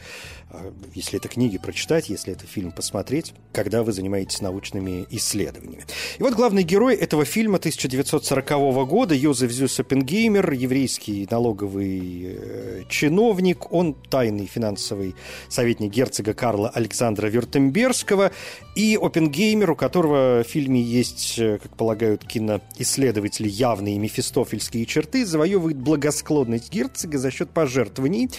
э, 0.52 0.72
если 0.94 1.20
это 1.20 1.28
книги 1.28 1.58
прочитать, 1.58 2.10
если 2.10 2.34
это 2.34 2.46
фильм 2.48 2.72
посмотреть, 2.72 3.34
когда 3.52 3.84
вы 3.84 3.92
занимаетесь 3.92 4.42
научными 4.42 5.06
исследованиями. 5.10 5.86
И 6.18 6.24
вот 6.24 6.34
главный 6.34 6.64
герой 6.64 6.96
этого 6.96 7.26
фильма 7.26 7.58
1940 7.58 8.86
года, 8.86 9.16
Йозеф 9.16 9.52
Зюс 9.52 9.80
еврейский 9.80 11.28
налоговый 11.30 12.86
чиновник, 12.90 13.72
он 13.72 13.94
тайный 13.94 14.46
финансовый 14.46 15.16
советник 15.50 15.92
герцога 15.92 16.34
Карла 16.34 16.70
Александра 16.70 17.28
Вюртемберского, 17.28 18.32
и 18.76 18.98
Оппенгеймер, 19.02 19.72
у 19.72 19.76
которого 19.76 20.44
в 20.44 20.48
фильме 20.48 20.82
есть, 20.82 21.40
э, 21.40 21.60
как 21.62 21.76
полагают 21.78 22.26
киноисследователи, 22.60 23.48
явные 23.48 23.98
мефистофельские 23.98 24.86
черты, 24.86 25.26
завоевывает 25.26 25.78
благосклонность 25.78 26.72
герцога 26.72 27.18
за 27.18 27.32
счет 27.32 27.50
пожертвований 27.52 28.30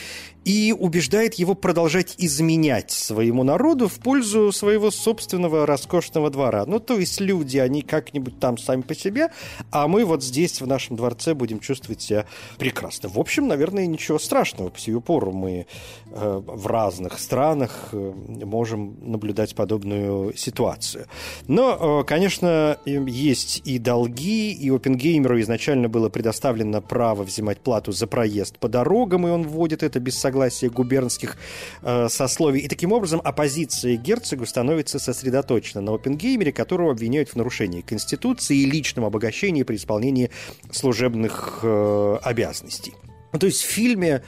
и 0.47 0.73
убеждает 0.73 1.35
его 1.35 1.57
продолжать 1.57 2.15
изменять 2.19 2.93
своему 2.93 3.43
народу 3.43 3.89
в 3.89 3.95
пользу 3.95 4.53
своего 4.53 4.93
собственного 4.93 5.67
роскошного 5.67 6.31
двора. 6.31 6.65
Ну, 6.67 6.79
то 6.79 6.97
есть 6.97 7.21
люди, 7.21 7.59
они 7.59 7.83
как-нибудь 7.83 8.39
там 8.39 8.57
сами 8.57 8.83
по 8.83 8.95
себе, 8.95 9.31
а 9.73 9.89
мы 9.89 10.05
вот 10.05 10.23
здесь, 10.23 10.61
в 10.61 10.67
нашем 10.69 10.95
дворце, 10.95 11.35
будем 11.35 11.59
чувствовать 11.59 12.01
себя 12.01 12.27
прекрасно. 12.59 13.09
В 13.09 13.19
общем, 13.19 13.49
наверное, 13.49 13.87
ничего 13.87 14.21
страшного. 14.21 14.69
По 14.69 14.79
сию 14.79 15.01
пору 15.01 15.33
мы 15.33 15.67
э, 16.13 16.43
в 16.47 16.67
разных 16.69 17.19
странах 17.19 17.89
э, 17.91 18.13
можем 18.45 18.99
наблюдать 19.01 19.57
подобную 19.57 20.37
ситуацию. 20.37 21.07
Но, 21.49 22.03
э, 22.03 22.05
конечно, 22.05 22.79
есть 22.85 23.63
и 23.65 23.81
долги, 23.81 24.53
и 24.53 24.71
Опенгеймеру 24.71 25.41
изначально 25.41 25.89
было 25.89 26.09
предоставлено 26.09 26.81
право 26.81 27.25
взимать 27.25 27.59
плату 27.59 27.91
за 27.91 28.07
проезд 28.07 28.61
по 28.61 28.69
дорогам, 28.69 29.27
и 29.27 29.31
он 29.31 29.43
вводит 29.43 29.83
это 29.83 29.99
без 29.99 30.17
согласия 30.17 30.36
согласия 30.37 30.69
губернских 30.69 31.37
э, 31.83 32.09
сословий. 32.11 32.61
И 32.61 32.69
таким 32.69 32.93
образом 32.93 33.23
оппозиция 33.25 33.97
герцогу 33.97 34.45
становится 34.45 34.99
сосредоточена 34.99 35.81
на 35.81 35.95
Опенгеймере, 35.95 36.53
которого 36.53 36.93
обвиняют 36.93 37.31
в 37.31 37.37
нарушении 37.37 37.81
Конституции 37.81 38.59
и 38.59 38.71
личном 38.71 39.07
обогащении 39.07 39.63
при 39.63 39.77
исполнении 39.77 40.31
служебных 40.71 41.61
э, 41.63 42.19
обязанностей. 42.23 42.93
Ну, 43.33 43.39
то 43.39 43.47
есть 43.47 43.63
в 43.63 43.67
фильме 43.67 44.23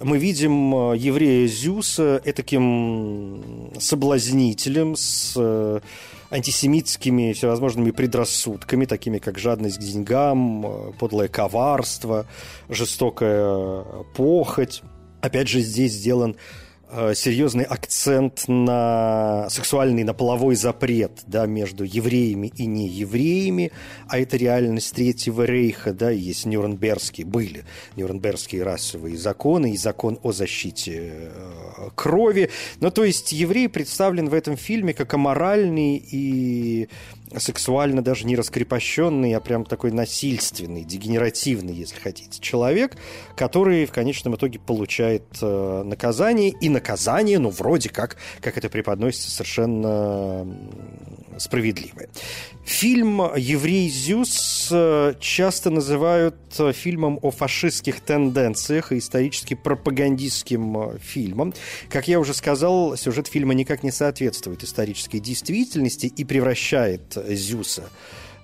мы 0.00 0.18
видим 0.18 0.74
э, 0.74 0.96
еврея 0.96 1.48
Зюса 1.48 2.22
таким 2.24 3.72
соблазнителем 3.80 4.94
с 4.94 5.34
э, 5.36 5.80
антисемитскими 6.30 7.32
всевозможными 7.32 7.90
предрассудками, 7.90 8.84
такими 8.84 9.18
как 9.18 9.38
жадность 9.38 9.78
к 9.78 9.80
деньгам, 9.80 10.66
э, 10.66 10.92
подлое 10.98 11.28
коварство, 11.28 12.26
жестокая 12.68 13.82
похоть. 14.14 14.82
Опять 15.20 15.48
же, 15.48 15.60
здесь 15.60 15.92
сделан 15.92 16.36
э, 16.90 17.12
серьезный 17.14 17.64
акцент 17.64 18.44
на 18.46 19.48
сексуальный, 19.50 20.04
на 20.04 20.14
половой 20.14 20.54
запрет 20.54 21.22
да, 21.26 21.46
между 21.46 21.84
евреями 21.84 22.52
и 22.56 22.66
неевреями, 22.66 23.72
а 24.08 24.18
это 24.18 24.36
реальность 24.36 24.94
Третьего 24.94 25.42
Рейха, 25.42 25.92
да, 25.92 26.10
есть 26.10 26.46
Нюрнбергские, 26.46 27.26
были 27.26 27.64
Нюрнбергские 27.96 28.62
расовые 28.62 29.16
законы 29.16 29.72
и 29.72 29.76
закон 29.76 30.18
о 30.22 30.32
защите 30.32 31.30
э, 31.32 31.88
крови. 31.94 32.50
Ну, 32.80 32.90
то 32.90 33.04
есть 33.04 33.32
еврей 33.32 33.68
представлен 33.68 34.28
в 34.28 34.34
этом 34.34 34.56
фильме 34.56 34.94
как 34.94 35.12
аморальный 35.14 35.96
и 35.96 36.88
сексуально 37.36 38.02
даже 38.02 38.26
не 38.26 38.36
раскрепощенный, 38.36 39.34
а 39.34 39.40
прям 39.40 39.64
такой 39.64 39.92
насильственный, 39.92 40.84
дегенеративный, 40.84 41.74
если 41.74 41.96
хотите, 41.96 42.40
человек, 42.40 42.96
который 43.36 43.86
в 43.86 43.92
конечном 43.92 44.36
итоге 44.36 44.58
получает 44.58 45.24
э, 45.40 45.82
наказание, 45.84 46.50
и 46.50 46.68
наказание, 46.68 47.38
ну, 47.38 47.50
вроде 47.50 47.88
как, 47.88 48.16
как 48.40 48.56
это 48.56 48.68
преподносится, 48.68 49.30
совершенно 49.30 50.46
справедливое. 51.38 52.08
Фильм 52.64 53.22
«Еврей 53.34 53.88
Зюс» 53.88 54.68
э, 54.70 55.14
часто 55.20 55.70
называют 55.70 56.36
э, 56.58 56.72
фильмом 56.72 57.18
о 57.22 57.30
фашистских 57.30 58.00
тенденциях 58.00 58.92
и 58.92 58.98
исторически 58.98 59.54
пропагандистским 59.54 60.78
э, 60.78 60.98
фильмом. 60.98 61.54
Как 61.88 62.08
я 62.08 62.20
уже 62.20 62.34
сказал, 62.34 62.96
сюжет 62.96 63.26
фильма 63.26 63.54
никак 63.54 63.82
не 63.82 63.90
соответствует 63.90 64.64
исторической 64.64 65.18
действительности 65.18 66.06
и 66.06 66.24
превращает 66.24 67.16
Зюса 67.28 67.84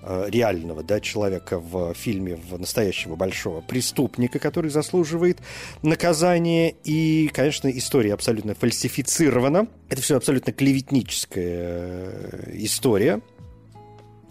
реального 0.07 0.83
да, 0.83 0.99
человека 0.99 1.57
в 1.57 1.95
фильме 1.95 2.35
в 2.35 2.59
настоящего 2.59 3.15
большого 3.15 3.61
преступника, 3.61 4.37
который 4.37 4.69
заслуживает 4.69 5.39
наказания. 5.81 6.75
И, 6.83 7.31
конечно, 7.33 7.69
история 7.69 8.13
абсолютно 8.13 8.53
фальсифицирована. 8.53 9.67
Это 9.89 10.03
все 10.03 10.17
абсолютно 10.17 10.53
клеветническая 10.53 12.11
история 12.53 13.21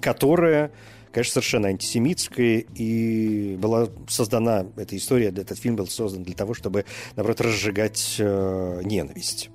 которая, 0.04 0.70
конечно, 1.12 1.32
совершенно 1.32 1.68
антисемитская, 1.68 2.64
и 2.74 3.56
была 3.58 3.88
создана 4.06 4.66
эта 4.76 4.96
история, 4.98 5.28
этот 5.28 5.58
фильм 5.58 5.76
был 5.76 5.86
создан 5.86 6.24
для 6.24 6.34
того, 6.34 6.52
чтобы, 6.52 6.84
наоборот, 7.16 7.40
разжигать 7.40 8.16
э, 8.18 8.80
ненависть. 8.84 9.48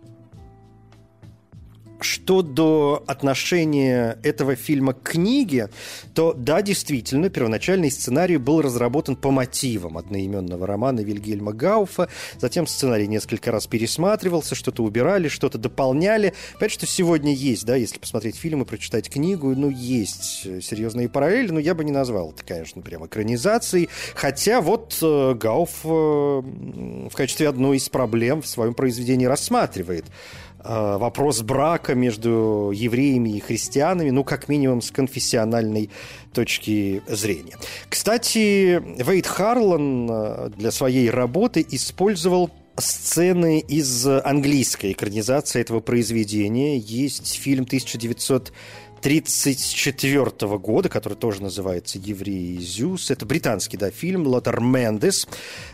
Что 2.02 2.42
до 2.42 3.04
отношения 3.08 4.18
этого 4.24 4.56
фильма 4.56 4.94
к 4.94 5.04
книге, 5.04 5.70
то 6.14 6.34
да, 6.34 6.62
действительно, 6.62 7.30
первоначальный 7.30 7.92
сценарий 7.92 8.38
был 8.38 8.62
разработан 8.62 9.16
по 9.16 9.32
мотивам 9.32 9.98
одноименного 9.98 10.66
романа 10.66 11.02
Вильгельма 11.02 11.52
Гауфа. 11.52 12.10
Затем 12.38 12.68
сценарий 12.68 13.08
несколько 13.08 13.52
раз 13.52 13.68
пересматривался, 13.68 14.56
что-то 14.56 14.84
убирали, 14.84 15.28
что-то 15.28 15.58
дополняли. 15.58 16.34
Опять, 16.56 16.72
что 16.72 16.86
сегодня 16.86 17.34
есть, 17.34 17.66
да, 17.66 17.76
если 17.76 18.00
посмотреть 18.00 18.38
фильм 18.38 18.62
и 18.62 18.66
прочитать 18.66 19.10
книгу, 19.10 19.50
ну, 19.56 19.70
есть 19.70 20.44
серьезные 20.64 21.10
параллели, 21.10 21.52
но 21.52 21.60
я 21.60 21.76
бы 21.76 21.84
не 21.84 21.92
назвал 21.92 22.32
это, 22.32 22.44
конечно, 22.46 22.82
прям 22.82 23.06
экранизацией. 23.06 23.90
Хотя 24.16 24.62
вот 24.62 24.98
э, 25.02 25.34
Гауф 25.34 25.82
э, 25.84 25.88
в 25.88 27.14
качестве 27.14 27.50
одной 27.50 27.78
из 27.78 27.90
проблем 27.90 28.42
в 28.42 28.48
своем 28.48 28.74
произведении 28.74 29.26
рассматривает 29.26 30.06
Э, 30.06 30.49
вопрос 30.64 31.42
брака 31.42 31.96
между 31.96 32.72
евреями 32.74 33.30
и 33.38 33.40
христианами, 33.40 34.10
ну, 34.10 34.24
как 34.24 34.50
минимум, 34.50 34.82
с 34.82 34.92
конфессиональной 34.92 35.90
точки 36.34 37.02
зрения. 37.08 37.56
Кстати, 37.88 38.82
Вейд 39.02 39.28
Харлан 39.28 40.10
э, 40.10 40.50
для 40.58 40.72
своей 40.72 41.10
работы 41.10 41.66
использовал 41.70 42.52
сцены 42.78 43.60
из 43.60 44.06
английской 44.06 44.94
экранизации 44.94 45.62
этого 45.62 45.80
произведения. 45.80 46.78
Есть 46.78 47.36
фильм 47.36 47.64
1900 47.64 48.54
1934 49.00 50.58
года, 50.58 50.90
который 50.90 51.16
тоже 51.16 51.42
называется 51.42 51.98
«Евреи 51.98 52.58
Зюс». 52.58 53.12
Это 53.12 53.26
британский 53.26 53.78
да, 53.78 53.92
фильм, 53.92 54.28
Лотар 54.28 54.60
Мендес 54.62 55.28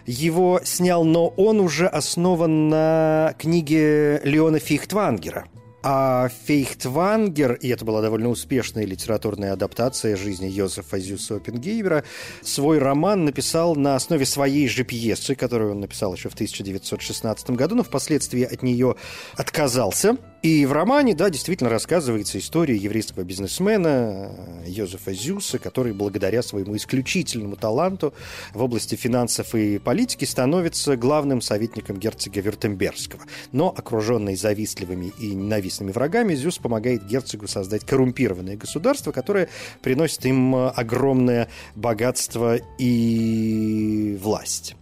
его 0.05 0.61
снял, 0.63 1.03
но 1.03 1.27
он 1.27 1.59
уже 1.59 1.87
основан 1.87 2.69
на 2.69 3.35
книге 3.37 4.21
Леона 4.23 4.59
Фихтвангера– 4.59 5.47
а 5.87 6.29
Фейхтвангер, 6.45 7.53
и 7.53 7.67
это 7.67 7.85
была 7.85 8.01
довольно 8.01 8.29
успешная 8.29 8.85
литературная 8.85 9.53
адаптация 9.53 10.17
жизни 10.17 10.47
Йозефа 10.47 10.97
Зюса 10.97 11.35
Оппенгеймера, 11.35 12.03
свой 12.41 12.79
роман 12.79 13.23
написал 13.23 13.75
на 13.75 13.95
основе 13.95 14.25
своей 14.25 14.67
же 14.67 14.83
пьесы, 14.83 15.35
которую 15.35 15.73
он 15.73 15.81
написал 15.81 16.15
еще 16.15 16.29
в 16.29 16.33
1916 16.33 17.51
году, 17.51 17.75
но 17.75 17.83
впоследствии 17.83 18.41
от 18.41 18.63
нее 18.63 18.95
отказался. 19.37 20.17
И 20.45 20.63
в 20.67 20.73
романе, 20.73 21.15
да, 21.15 21.31
действительно 21.31 21.71
рассказывается 21.71 22.37
история 22.37 22.75
еврейского 22.75 23.23
бизнесмена 23.23 24.31
Йозефа 24.67 25.11
Зюса, 25.11 25.57
который 25.57 25.91
благодаря 25.91 26.43
своему 26.43 26.75
исключительному 26.77 27.55
таланту 27.55 28.13
в 28.53 28.61
области 28.61 28.93
финансов 28.93 29.55
и 29.55 29.79
политики 29.79 30.23
становится 30.23 30.97
главным 30.97 31.41
советником 31.41 31.97
герцога 31.97 32.41
Вюртембергского. 32.41 33.23
Но 33.53 33.73
окруженный 33.75 34.35
завистливыми 34.35 35.11
и 35.19 35.33
ненавистными 35.33 35.65
ненавистными 35.85 35.91
врагами, 35.91 36.35
Зюс 36.35 36.59
помогает 36.59 37.05
герцогу 37.07 37.47
создать 37.47 37.83
коррумпированное 37.83 38.55
государство, 38.55 39.11
которое 39.11 39.49
приносит 39.81 40.25
им 40.27 40.55
э, 40.55 40.69
огромное 40.69 41.49
богатство 41.75 42.59
и 42.77 44.15
власть. 44.21 44.75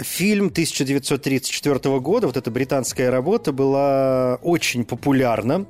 Фильм 0.00 0.46
1934 0.46 2.00
года, 2.00 2.26
вот 2.26 2.36
эта 2.36 2.50
британская 2.50 3.10
работа, 3.10 3.52
была 3.52 4.36
очень 4.42 4.84
популярна. 4.84 5.66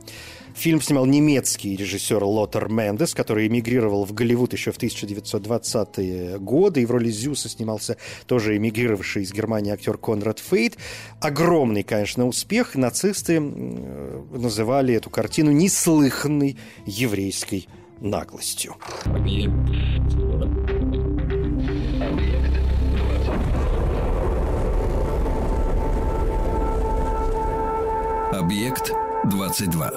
Фильм 0.54 0.80
снимал 0.80 1.06
немецкий 1.06 1.76
режиссер 1.76 2.22
Лотер 2.22 2.68
Мендес, 2.68 3.14
который 3.14 3.48
эмигрировал 3.48 4.04
в 4.04 4.12
Голливуд 4.12 4.52
еще 4.52 4.72
в 4.72 4.78
1920-е 4.78 6.38
годы, 6.38 6.82
и 6.82 6.86
в 6.86 6.90
роли 6.90 7.10
Зюса 7.10 7.48
снимался 7.48 7.96
тоже 8.26 8.56
эмигрировавший 8.56 9.22
из 9.22 9.32
Германии 9.32 9.72
актер 9.72 9.96
Конрад 9.96 10.38
Фейт. 10.38 10.76
Огромный, 11.20 11.82
конечно, 11.82 12.26
успех. 12.26 12.74
Нацисты 12.74 13.40
называли 13.40 14.94
эту 14.94 15.10
картину 15.10 15.50
неслыханной 15.50 16.56
еврейской 16.86 17.68
наглостью. 18.00 18.76
Объект 28.32 28.90
22. 29.24 29.90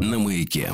На 0.00 0.18
маяке. 0.18 0.72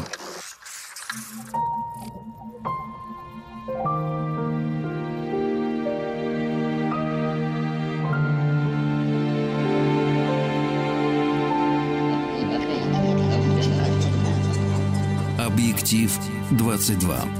Объектив 15.39 16.19
22. 16.53 17.40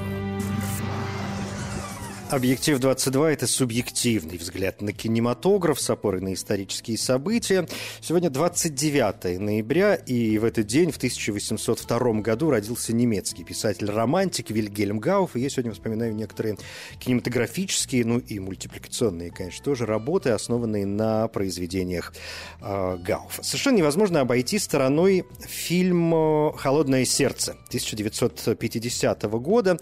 Объектив 2.31 2.79
22– 2.79 3.33
это 3.33 3.49
субъективный 3.49 4.39
взгляд 4.39 4.81
на 4.83 4.93
кинематограф 4.93 5.81
с 5.81 5.91
опорой 5.91 6.21
на 6.21 6.33
исторические 6.35 6.97
события. 6.97 7.67
Сегодня 8.01 8.31
29 8.31 9.41
ноября, 9.41 9.97
и 9.97 10.39
в 10.39 10.45
этот 10.45 10.69
день, 10.69 10.93
в 10.93 10.97
1802 10.97 12.21
году, 12.21 12.51
родился 12.51 12.93
немецкий 12.93 13.43
писатель-романтик 13.43 14.51
Вильгельм 14.51 15.01
Гауф. 15.01 15.35
И 15.35 15.41
я 15.41 15.51
сегодня 15.51 15.73
вспоминаю 15.73 16.15
некоторые 16.15 16.57
кинематографические, 17.01 18.05
ну 18.05 18.19
и 18.19 18.39
мультипликационные, 18.39 19.33
конечно, 19.33 19.65
тоже 19.65 19.85
работы, 19.85 20.31
основанные 20.31 20.87
на 20.87 21.27
произведениях 21.27 22.15
э, 22.61 22.97
Гауфа. 22.99 23.43
Совершенно 23.43 23.79
невозможно 23.79 24.21
обойти 24.21 24.61
стороной 24.61 25.25
фильм 25.49 26.53
«Холодное 26.53 27.05
сердце» 27.07 27.57
1950 27.71 29.23
года. 29.25 29.81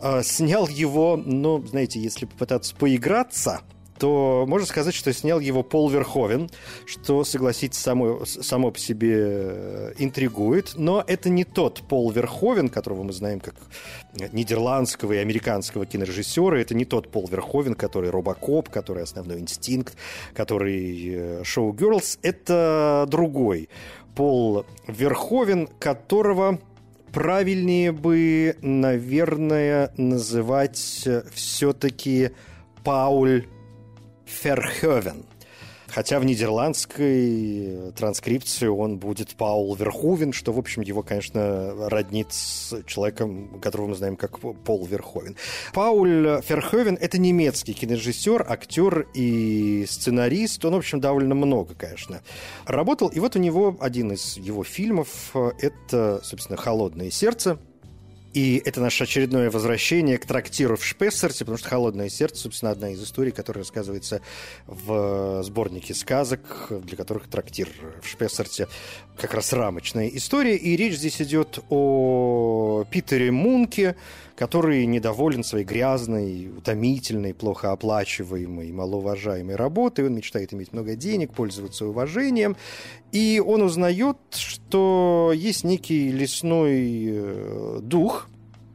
Э, 0.00 0.22
снял 0.22 0.68
его, 0.68 1.16
ну, 1.16 1.64
знаете, 1.66 2.00
если 2.00 2.26
попытаться 2.26 2.74
поиграться, 2.74 3.60
то 3.98 4.44
можно 4.46 4.66
сказать, 4.66 4.94
что 4.94 5.10
снял 5.14 5.40
его 5.40 5.62
Пол 5.62 5.88
Верховен, 5.88 6.50
что, 6.84 7.24
согласитесь, 7.24 7.78
само, 7.78 8.26
само 8.26 8.70
по 8.70 8.78
себе 8.78 9.16
э, 9.18 9.92
интригует. 9.98 10.72
Но 10.76 11.02
это 11.06 11.30
не 11.30 11.44
тот 11.44 11.80
Пол 11.88 12.10
Верховен, 12.10 12.68
которого 12.68 13.04
мы 13.04 13.14
знаем 13.14 13.40
как 13.40 13.54
нидерландского 14.32 15.14
и 15.14 15.16
американского 15.16 15.86
кинорежиссера. 15.86 16.58
Это 16.58 16.74
не 16.74 16.84
тот 16.84 17.10
Пол 17.10 17.26
Верховен, 17.26 17.74
который 17.74 18.10
Робокоп, 18.10 18.68
который 18.68 19.02
Основной 19.02 19.40
инстинкт, 19.40 19.96
который 20.34 21.42
Шоу 21.44 21.72
Girls. 21.72 22.18
Это 22.22 23.06
другой 23.08 23.70
Пол 24.14 24.66
Верховен, 24.88 25.68
которого 25.78 26.58
правильнее 27.16 27.92
бы, 27.92 28.58
наверное, 28.60 29.90
называть 29.96 31.08
все-таки 31.32 32.32
Пауль 32.84 33.46
Ферховен. 34.26 35.24
Хотя 35.96 36.20
в 36.20 36.26
нидерландской 36.26 37.90
транскрипции 37.96 38.66
он 38.66 38.98
будет 38.98 39.34
Паул 39.34 39.74
Верховен, 39.74 40.34
что, 40.34 40.52
в 40.52 40.58
общем, 40.58 40.82
его, 40.82 41.02
конечно, 41.02 41.88
роднит 41.88 42.34
с 42.34 42.82
человеком, 42.86 43.58
которого 43.62 43.86
мы 43.86 43.94
знаем 43.94 44.16
как 44.16 44.38
Пол 44.38 44.84
Верховен. 44.84 45.36
Пауль 45.72 46.42
Ферховен– 46.42 46.98
это 47.00 47.16
немецкий 47.16 47.72
кинорежиссер, 47.72 48.44
актер 48.46 49.06
и 49.14 49.86
сценарист. 49.88 50.62
Он, 50.66 50.74
в 50.74 50.76
общем, 50.76 51.00
довольно 51.00 51.34
много, 51.34 51.74
конечно, 51.74 52.20
работал. 52.66 53.08
И 53.08 53.18
вот 53.18 53.34
у 53.34 53.38
него 53.38 53.74
один 53.80 54.12
из 54.12 54.36
его 54.36 54.64
фильмов– 54.64 55.34
это, 55.62 56.20
собственно, 56.22 56.58
«Холодное 56.58 57.10
сердце», 57.10 57.58
и 58.36 58.60
это 58.66 58.82
наше 58.82 59.04
очередное 59.04 59.50
возвращение 59.50 60.18
к 60.18 60.26
трактиру 60.26 60.76
в 60.76 60.84
Шпессерте, 60.84 61.38
потому 61.38 61.56
что 61.56 61.70
«Холодное 61.70 62.10
сердце», 62.10 62.42
собственно, 62.42 62.70
одна 62.70 62.90
из 62.90 63.02
историй, 63.02 63.32
которая 63.32 63.64
рассказывается 63.64 64.20
в 64.66 65.42
сборнике 65.42 65.94
сказок, 65.94 66.66
для 66.68 66.98
которых 66.98 67.28
трактир 67.28 67.70
в 68.02 68.06
Шпессерте 68.06 68.68
как 69.16 69.32
раз 69.32 69.54
рамочная 69.54 70.08
история. 70.08 70.54
И 70.54 70.76
речь 70.76 70.96
здесь 70.96 71.22
идет 71.22 71.60
о 71.70 72.84
Питере 72.90 73.30
Мунке, 73.30 73.96
который 74.36 74.84
недоволен 74.84 75.42
своей 75.42 75.64
грязной, 75.64 76.50
утомительной, 76.56 77.34
плохо 77.34 77.72
оплачиваемой, 77.72 78.70
малоуважаемой 78.70 79.56
работой. 79.56 80.06
Он 80.06 80.14
мечтает 80.14 80.52
иметь 80.52 80.72
много 80.72 80.94
денег, 80.94 81.32
пользоваться 81.32 81.86
уважением. 81.86 82.56
И 83.12 83.42
он 83.44 83.62
узнает, 83.62 84.18
что 84.32 85.32
есть 85.34 85.64
некий 85.64 86.10
лесной 86.12 87.06
э, 87.08 87.78
дух, 87.82 88.28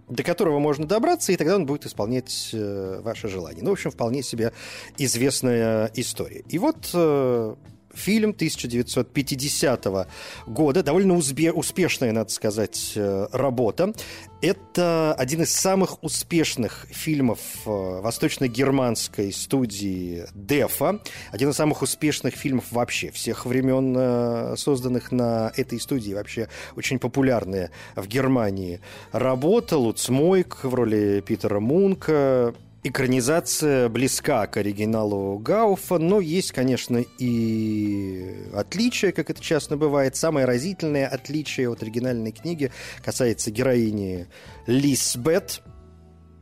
до 0.10 0.24
которого 0.24 0.60
можно 0.60 0.86
добраться, 0.86 1.32
и 1.32 1.38
тогда 1.38 1.56
он 1.56 1.65
будет 1.65 1.86
исполнять 1.86 2.50
э, 2.54 3.00
ваши 3.02 3.30
желания. 3.30 3.62
Ну, 3.62 3.69
в 3.69 3.74
общем, 3.74 3.91
вполне 3.91 4.24
себе 4.24 4.52
известная 4.97 5.89
история. 5.95 6.43
И 6.50 6.58
вот 6.58 6.89
э, 6.93 7.56
фильм 7.93 8.32
1950 8.32 10.08
года, 10.47 10.84
довольно 10.84 11.13
узбе- 11.13 11.51
успешная, 11.51 12.12
надо 12.12 12.30
сказать, 12.32 12.93
э, 12.95 13.27
работа. 13.32 13.93
Это 14.41 15.13
один 15.13 15.43
из 15.43 15.51
самых 15.54 16.04
успешных 16.04 16.88
фильмов 16.89 17.39
э, 17.65 17.69
восточно-германской 17.69 19.32
студии 19.32 20.25
Дефа, 20.34 20.99
один 21.32 21.49
из 21.49 21.56
самых 21.56 21.84
успешных 21.84 22.34
фильмов 22.34 22.65
вообще 22.71 23.12
всех 23.12 23.45
времен, 23.45 23.95
э, 23.97 24.56
созданных 24.58 25.12
на 25.12 25.51
этой 25.56 25.80
студии, 25.80 26.13
вообще 26.13 26.47
очень 26.75 26.97
популярная 26.97 27.71
в 27.95 28.08
Германии 28.08 28.82
работа. 29.12 29.77
Луц 29.77 30.10
Мойк 30.10 30.63
в 30.63 30.73
роли 30.73 31.21
Питера 31.25 31.60
Мунка, 31.60 32.56
экранизация 32.84 33.89
близка 33.89 34.48
к 34.48 34.58
оригиналу 34.58 35.38
Гауфа, 35.38 36.00
но 36.00 36.20
есть, 36.20 36.52
конечно, 36.52 37.04
и 37.20 38.48
отличия, 38.54 39.12
как 39.12 39.30
это 39.30 39.41
часто 39.41 39.78
бывает. 39.78 40.15
Самое 40.15 40.46
разительное 40.46 41.08
отличие 41.08 41.70
от 41.70 41.84
оригинальной 41.84 42.32
книги 42.32 42.72
касается 43.04 43.52
героини 43.52 44.28
Лисбет, 44.65 45.62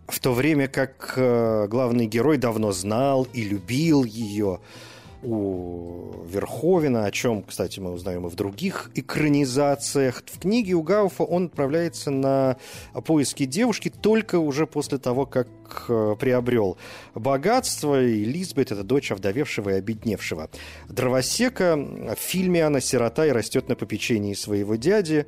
в 0.08 0.20
то 0.20 0.34
время 0.34 0.68
как 0.68 1.14
э, 1.18 1.68
главный 1.68 2.08
герой 2.08 2.38
давно 2.38 2.72
знал 2.72 3.28
и 3.34 3.44
любил 3.44 4.04
ее 4.04 4.60
у 5.22 6.24
Верховина, 6.26 7.06
о 7.06 7.12
чем, 7.12 7.44
кстати, 7.44 7.80
мы 7.80 7.92
узнаем 7.92 8.26
и 8.26 8.30
в 8.30 8.36
других 8.36 8.90
экранизациях. 8.96 10.24
В 10.26 10.40
книге 10.40 10.74
у 10.74 10.82
Гауфа 10.82 11.24
он 11.24 11.48
отправляется 11.48 12.10
на 12.10 12.58
поиски 13.06 13.46
девушки 13.46 13.90
только 13.90 14.40
уже 14.40 14.66
после 14.66 14.98
того, 14.98 15.26
как 15.26 15.48
э, 15.88 16.16
приобрел 16.20 16.78
богатство. 17.16 18.02
И 18.04 18.24
Лизбет– 18.24 18.72
это 18.74 18.84
дочь 18.84 19.12
овдовевшего 19.12 19.72
и 19.72 19.74
обедневшего 19.74 20.50
дровосека. 20.88 21.76
В 21.76 22.20
фильме 22.20 22.66
она 22.66 22.82
сирота 22.82 23.26
и 23.26 23.32
растет 23.32 23.70
на 23.70 23.76
попечении 23.76 24.34
своего 24.34 24.76
дяди, 24.76 25.26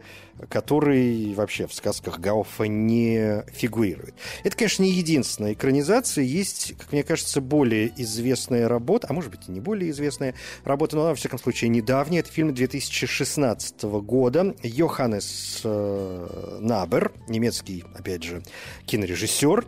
который 0.49 1.33
вообще 1.33 1.67
в 1.67 1.73
сказках 1.73 2.19
Гауфа 2.19 2.65
не 2.65 3.43
фигурирует. 3.51 4.15
Это, 4.43 4.55
конечно, 4.57 4.83
не 4.83 4.91
единственная 4.91 5.53
экранизация. 5.53 6.23
Есть, 6.23 6.73
как 6.77 6.91
мне 6.91 7.03
кажется, 7.03 7.41
более 7.41 7.91
известная 8.01 8.67
работа, 8.67 9.07
а 9.09 9.13
может 9.13 9.31
быть 9.31 9.47
и 9.47 9.51
не 9.51 9.59
более 9.59 9.91
известная 9.91 10.35
работа, 10.63 10.95
но 10.95 11.03
она, 11.03 11.09
во 11.11 11.15
всяком 11.15 11.39
случае, 11.39 11.69
недавняя. 11.69 12.21
Это 12.21 12.31
фильм 12.31 12.53
2016 12.53 13.83
года. 13.83 14.55
Йоханнес 14.63 15.61
э, 15.63 16.57
Набер, 16.59 17.11
немецкий, 17.27 17.83
опять 17.95 18.23
же, 18.23 18.43
кинорежиссер, 18.85 19.65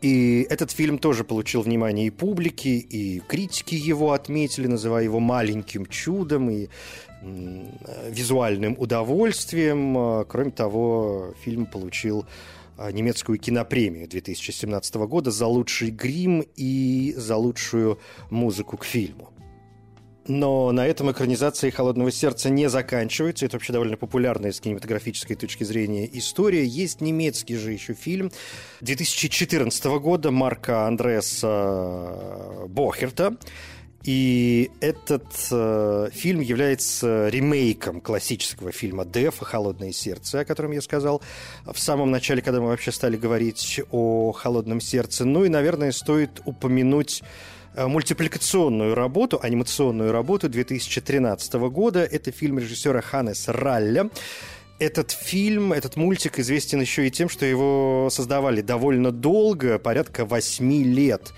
и 0.00 0.46
этот 0.48 0.70
фильм 0.70 0.98
тоже 0.98 1.24
получил 1.24 1.62
внимание 1.62 2.06
и 2.06 2.10
публики, 2.10 2.68
и 2.68 3.20
критики 3.20 3.74
его 3.74 4.12
отметили, 4.12 4.66
называя 4.66 5.04
его 5.04 5.20
маленьким 5.20 5.86
чудом 5.86 6.50
и 6.50 6.68
визуальным 8.08 8.76
удовольствием. 8.78 10.24
Кроме 10.26 10.52
того, 10.52 11.34
фильм 11.42 11.66
получил 11.66 12.26
а, 12.76 12.92
немецкую 12.92 13.38
кинопремию 13.38 14.08
2017 14.08 14.94
года 14.94 15.32
за 15.32 15.46
лучший 15.48 15.90
грим 15.90 16.44
и 16.54 17.12
за 17.16 17.36
лучшую 17.36 17.98
музыку 18.30 18.76
к 18.76 18.84
фильму. 18.84 19.32
Но 20.28 20.70
на 20.72 20.86
этом 20.86 21.10
экранизация 21.10 21.70
«Холодного 21.70 22.12
сердца» 22.12 22.50
не 22.50 22.68
заканчивается. 22.68 23.46
Это 23.46 23.56
вообще 23.56 23.72
довольно 23.72 23.96
популярная 23.96 24.52
с 24.52 24.60
кинематографической 24.60 25.36
точки 25.36 25.64
зрения 25.64 26.08
история. 26.12 26.66
Есть 26.66 27.00
немецкий 27.00 27.56
же 27.56 27.72
еще 27.72 27.94
фильм 27.94 28.30
2014 28.82 29.84
года 29.86 30.30
Марка 30.30 30.86
Андреаса 30.86 32.66
Бохерта. 32.68 33.38
И 34.04 34.70
этот 34.80 35.26
э, 35.50 36.10
фильм 36.12 36.40
является 36.40 37.28
ремейком 37.28 38.00
классического 38.02 38.70
фильма 38.70 39.06
«Деф. 39.06 39.38
Холодное 39.40 39.92
сердце», 39.92 40.40
о 40.40 40.44
котором 40.44 40.72
я 40.72 40.82
сказал 40.82 41.22
в 41.64 41.78
самом 41.78 42.10
начале, 42.10 42.42
когда 42.42 42.60
мы 42.60 42.68
вообще 42.68 42.92
стали 42.92 43.16
говорить 43.16 43.80
о 43.90 44.32
«Холодном 44.32 44.80
сердце». 44.80 45.24
Ну 45.24 45.44
и, 45.44 45.48
наверное, 45.48 45.90
стоит 45.92 46.42
упомянуть 46.44 47.22
Э, 47.22 47.57
мультипликационную 47.76 48.94
работу, 48.94 49.38
анимационную 49.42 50.12
работу 50.12 50.48
2013 50.48 51.54
года. 51.54 52.00
Это 52.04 52.32
фильм 52.32 52.58
режиссера 52.58 53.00
Ханес 53.00 53.48
Ралля. 53.48 54.10
этот 54.78 55.10
фильм, 55.10 55.72
этот 55.72 55.96
мультик 55.96 56.38
известен 56.38 56.80
еще 56.80 57.06
и 57.06 57.10
тем, 57.10 57.28
что 57.28 57.44
его 57.44 58.08
создавали 58.10 58.60
довольно 58.60 59.10
долго, 59.10 59.78
порядка 59.78 60.24
восьми 60.24 60.84
лет 60.84 61.32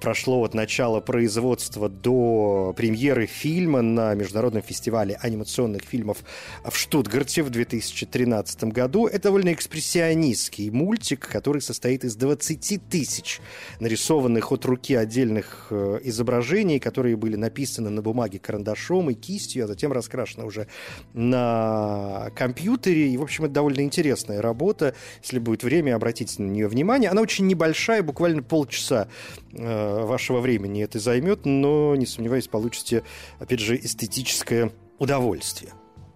прошло 0.00 0.42
от 0.42 0.54
начала 0.54 1.00
производства 1.00 1.88
до 1.88 2.74
премьеры 2.76 3.26
фильма 3.26 3.82
на 3.82 4.14
Международном 4.14 4.62
фестивале 4.62 5.16
анимационных 5.20 5.82
фильмов 5.82 6.18
в 6.64 6.76
Штутгарте 6.76 7.42
в 7.42 7.50
2013 7.50 8.64
году. 8.64 9.06
Это 9.06 9.24
довольно 9.24 9.52
экспрессионистский 9.52 10.70
мультик, 10.70 11.28
который 11.28 11.62
состоит 11.62 12.04
из 12.04 12.16
20 12.16 12.88
тысяч 12.88 13.40
нарисованных 13.80 14.52
от 14.52 14.64
руки 14.64 14.94
отдельных 14.94 15.68
э, 15.70 16.00
изображений, 16.04 16.78
которые 16.78 17.16
были 17.16 17.36
написаны 17.36 17.90
на 17.90 18.02
бумаге 18.02 18.38
карандашом 18.38 19.10
и 19.10 19.14
кистью, 19.14 19.64
а 19.64 19.66
затем 19.66 19.92
раскрашены 19.92 20.44
уже 20.44 20.68
на 21.12 22.30
компьютере. 22.36 23.08
И, 23.08 23.16
в 23.16 23.22
общем, 23.22 23.44
это 23.44 23.54
довольно 23.54 23.80
интересная 23.80 24.40
работа. 24.42 24.94
Если 25.22 25.38
будет 25.38 25.62
время, 25.62 25.96
обратите 25.96 26.42
на 26.42 26.48
нее 26.48 26.68
внимание. 26.68 27.10
Она 27.10 27.22
очень 27.22 27.46
небольшая, 27.46 28.02
буквально 28.02 28.42
полчаса 28.42 29.08
вашего 29.56 30.40
времени 30.40 30.82
это 30.82 30.98
займет, 30.98 31.44
но, 31.44 31.94
не 31.94 32.06
сомневаюсь, 32.06 32.48
получите, 32.48 33.02
опять 33.38 33.60
же, 33.60 33.76
эстетическое 33.76 34.72
удовольствие. 34.98 35.72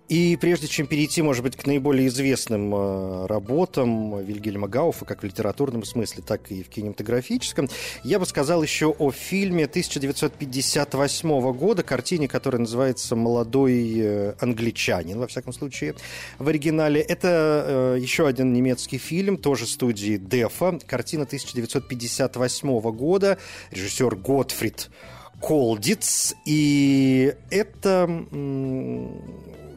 И 0.09 0.39
прежде 0.41 0.69
чем 0.69 0.87
перейти, 0.87 1.21
может 1.21 1.43
быть, 1.43 1.57
к 1.57 1.67
наиболее 1.67 2.09
известным 2.09 2.75
э, 2.75 3.27
работам 3.27 4.25
Вильгельма 4.25 4.67
Гауфа, 4.67 5.05
как 5.05 5.23
в 5.23 5.27
литературном 5.27 5.85
смысле, 5.85 6.23
так 6.27 6.51
и 6.51 6.63
в 6.63 6.71
кинематографическом, 6.71 7.69
я 8.05 8.19
бы 8.19 8.25
сказал 8.25 8.63
еще 8.63 8.87
о 8.87 9.11
фильме 9.11 9.65
1958 9.65 11.53
года, 11.53 11.83
картине, 11.83 12.27
которая 12.27 12.61
называется 12.61 13.17
«Молодой 13.17 13.99
э, 13.99 14.35
англичанин», 14.41 15.19
во 15.19 15.27
всяком 15.27 15.53
случае, 15.53 15.95
в 16.39 16.49
оригинале. 16.49 17.03
Это 17.03 17.97
э, 17.97 17.99
еще 18.01 18.27
один 18.27 18.55
немецкий 18.55 18.99
фильм, 18.99 19.37
тоже 19.37 19.67
студии 19.67 20.17
Дефа, 20.17 20.79
картина 20.87 21.25
1958 21.25 22.81
года, 22.93 23.37
режиссер 23.73 24.17
Готфрид 24.17 24.89
Колдиц, 25.41 26.35
и 26.47 27.35
это 27.51 28.07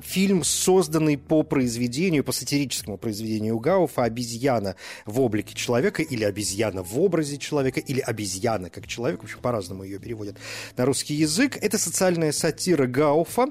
фильм, 0.02 0.44
созданный 0.44 1.18
по 1.18 1.44
произведению, 1.44 2.24
по 2.24 2.32
сатирическому 2.32 2.98
произведению 2.98 3.60
Гауфа 3.60 4.04
«Обезьяна 4.04 4.76
в 5.06 5.20
облике 5.20 5.56
человека» 5.56 6.02
или 6.04 6.24
«Обезьяна 6.24 6.84
в 6.84 7.00
образе 7.00 7.38
человека» 7.38 7.80
или 7.80 8.00
«Обезьяна 8.00 8.70
как 8.70 8.88
человек», 8.88 9.22
в 9.22 9.24
общем, 9.24 9.40
по-разному 9.40 9.84
ее 9.84 10.00
переводят 10.00 10.38
на 10.78 10.86
русский 10.86 11.16
язык. 11.16 11.58
Это 11.62 11.78
социальная 11.78 12.32
сатира 12.32 12.88
Гауфа 12.88 13.48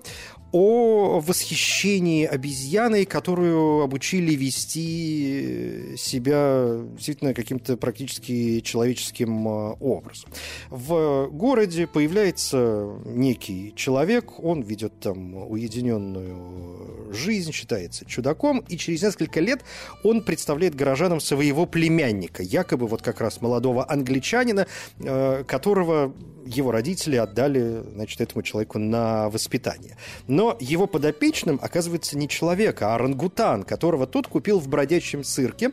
о 0.52 1.20
восхищении 1.20 2.26
обезьяной, 2.26 3.04
которую 3.04 3.82
обучили 3.82 4.34
вести 4.34 5.94
себя 5.96 6.80
действительно 6.94 7.34
каким-то 7.34 7.76
практически 7.76 8.60
человеческим 8.60 9.46
а, 9.46 9.72
образом. 9.80 10.30
В 10.70 11.28
городе 11.28 11.86
появляется 11.86 12.98
некий 13.04 13.72
человек, 13.76 14.42
он 14.42 14.62
ведет 14.62 14.98
там 15.00 15.34
уединенную 15.50 17.12
жизнь, 17.12 17.52
считается 17.52 18.04
чудаком, 18.04 18.64
и 18.68 18.76
через 18.76 19.02
несколько 19.02 19.40
лет 19.40 19.62
он 20.02 20.22
представляет 20.22 20.74
горожанам 20.74 21.20
своего 21.20 21.66
племянника, 21.66 22.42
якобы 22.42 22.86
вот 22.86 23.02
как 23.02 23.20
раз 23.20 23.40
молодого 23.40 23.88
англичанина, 23.88 24.66
а, 25.04 25.44
которого 25.44 26.14
его 26.44 26.72
родители 26.72 27.16
отдали, 27.16 27.82
значит, 27.94 28.20
этому 28.20 28.42
человеку 28.42 28.78
на 28.78 29.28
воспитание. 29.28 29.96
Но 30.26 30.39
его 30.60 30.86
подопечным 30.86 31.58
оказывается 31.62 32.16
не 32.16 32.28
человек, 32.28 32.82
а 32.82 32.94
орангутан, 32.94 33.62
которого 33.62 34.06
тот 34.06 34.26
купил 34.26 34.58
в 34.58 34.68
бродячем 34.68 35.24
цирке 35.24 35.72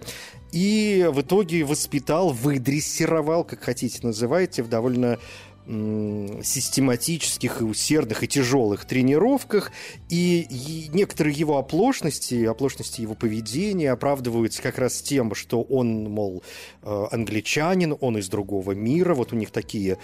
и 0.52 1.08
в 1.12 1.22
итоге 1.22 1.64
воспитал, 1.64 2.30
выдрессировал, 2.32 3.44
как 3.44 3.62
хотите 3.62 4.00
называйте, 4.04 4.64
в 4.64 4.70
довольно 4.70 5.20
систематических 5.68 7.60
и 7.60 7.66
усердных 7.66 8.24
и 8.24 8.28
тяжелых 8.28 8.86
тренировках, 8.86 9.74
и, 10.08 10.48
и 10.50 10.88
некоторые 10.94 11.36
его 11.36 11.58
оплошности, 11.58 12.46
оплошности 12.46 13.02
его 13.02 13.16
поведения 13.16 13.92
оправдываются 13.92 14.62
как 14.62 14.78
раз 14.78 15.02
тем, 15.02 15.36
что 15.36 15.62
он, 15.62 16.06
мол, 16.10 16.42
э, 16.84 17.06
англичанин, 17.12 17.98
он 18.00 18.18
из 18.18 18.30
другого 18.30 18.72
мира, 18.72 19.14
вот 19.14 19.34
у 19.34 19.36
них 19.36 19.52
такие 19.52 19.98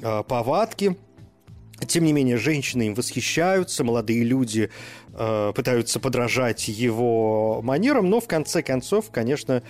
э, 0.00 0.22
повадки– 0.26 0.96
тем 1.86 2.04
не 2.04 2.12
менее, 2.12 2.36
женщины 2.36 2.88
им 2.88 2.94
восхищаются, 2.94 3.84
молодые 3.84 4.24
люди 4.24 4.70
э, 5.12 5.52
пытаются 5.54 6.00
подражать 6.00 6.68
его 6.68 7.62
манерам, 7.62 8.10
но 8.10 8.20
в 8.20 8.28
конце 8.28 8.62
концов, 8.62 9.10
конечно, 9.10 9.62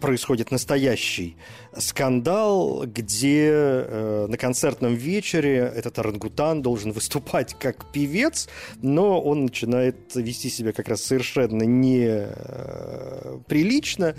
происходит 0.00 0.50
настоящий 0.50 1.36
скандал, 1.76 2.84
где 2.86 3.48
э, 3.50 4.26
на 4.28 4.36
концертном 4.36 4.94
вечере 4.94 5.72
этот 5.74 5.98
орангутан 5.98 6.62
должен 6.62 6.92
выступать 6.92 7.56
как 7.58 7.90
певец, 7.92 8.48
но 8.82 9.20
он 9.20 9.44
начинает 9.44 10.14
вести 10.14 10.50
себя 10.50 10.72
как 10.72 10.88
раз 10.88 11.02
совершенно 11.02 11.62
неприлично, 11.62 14.04
э, 14.04 14.14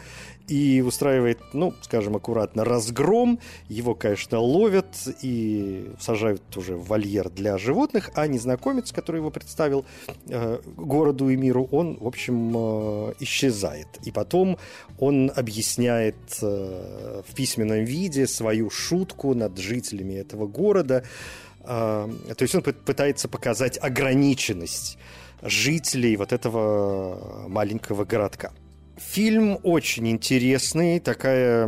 и 0.51 0.81
устраивает, 0.81 1.39
ну, 1.53 1.73
скажем 1.81 2.17
аккуратно, 2.17 2.65
разгром. 2.65 3.39
Его, 3.69 3.95
конечно, 3.95 4.39
ловят 4.39 4.85
и 5.21 5.89
сажают 5.97 6.57
уже 6.57 6.75
в 6.75 6.87
вольер 6.87 7.29
для 7.29 7.57
животных, 7.57 8.11
а 8.15 8.27
незнакомец, 8.27 8.91
который 8.91 9.17
его 9.17 9.31
представил 9.31 9.85
э, 10.27 10.59
городу 10.75 11.29
и 11.29 11.37
миру, 11.37 11.69
он, 11.71 11.97
в 11.97 12.05
общем, 12.05 12.53
э, 12.53 13.13
исчезает. 13.21 13.87
И 14.03 14.11
потом 14.11 14.57
он 14.99 15.31
объясняет 15.33 16.17
э, 16.41 17.21
в 17.25 17.33
письменном 17.33 17.85
виде 17.85 18.27
свою 18.27 18.69
шутку 18.69 19.33
над 19.33 19.57
жителями 19.57 20.15
этого 20.15 20.47
города. 20.47 21.03
То 21.63 22.09
есть 22.39 22.55
он 22.55 22.63
пытается 22.63 23.29
показать 23.29 23.77
ограниченность 23.79 24.97
жителей 25.43 26.17
вот 26.17 26.33
этого 26.33 27.47
маленького 27.47 28.03
городка. 28.03 28.51
Фильм 29.09 29.59
очень 29.63 30.07
интересный, 30.07 30.99
такая 30.99 31.67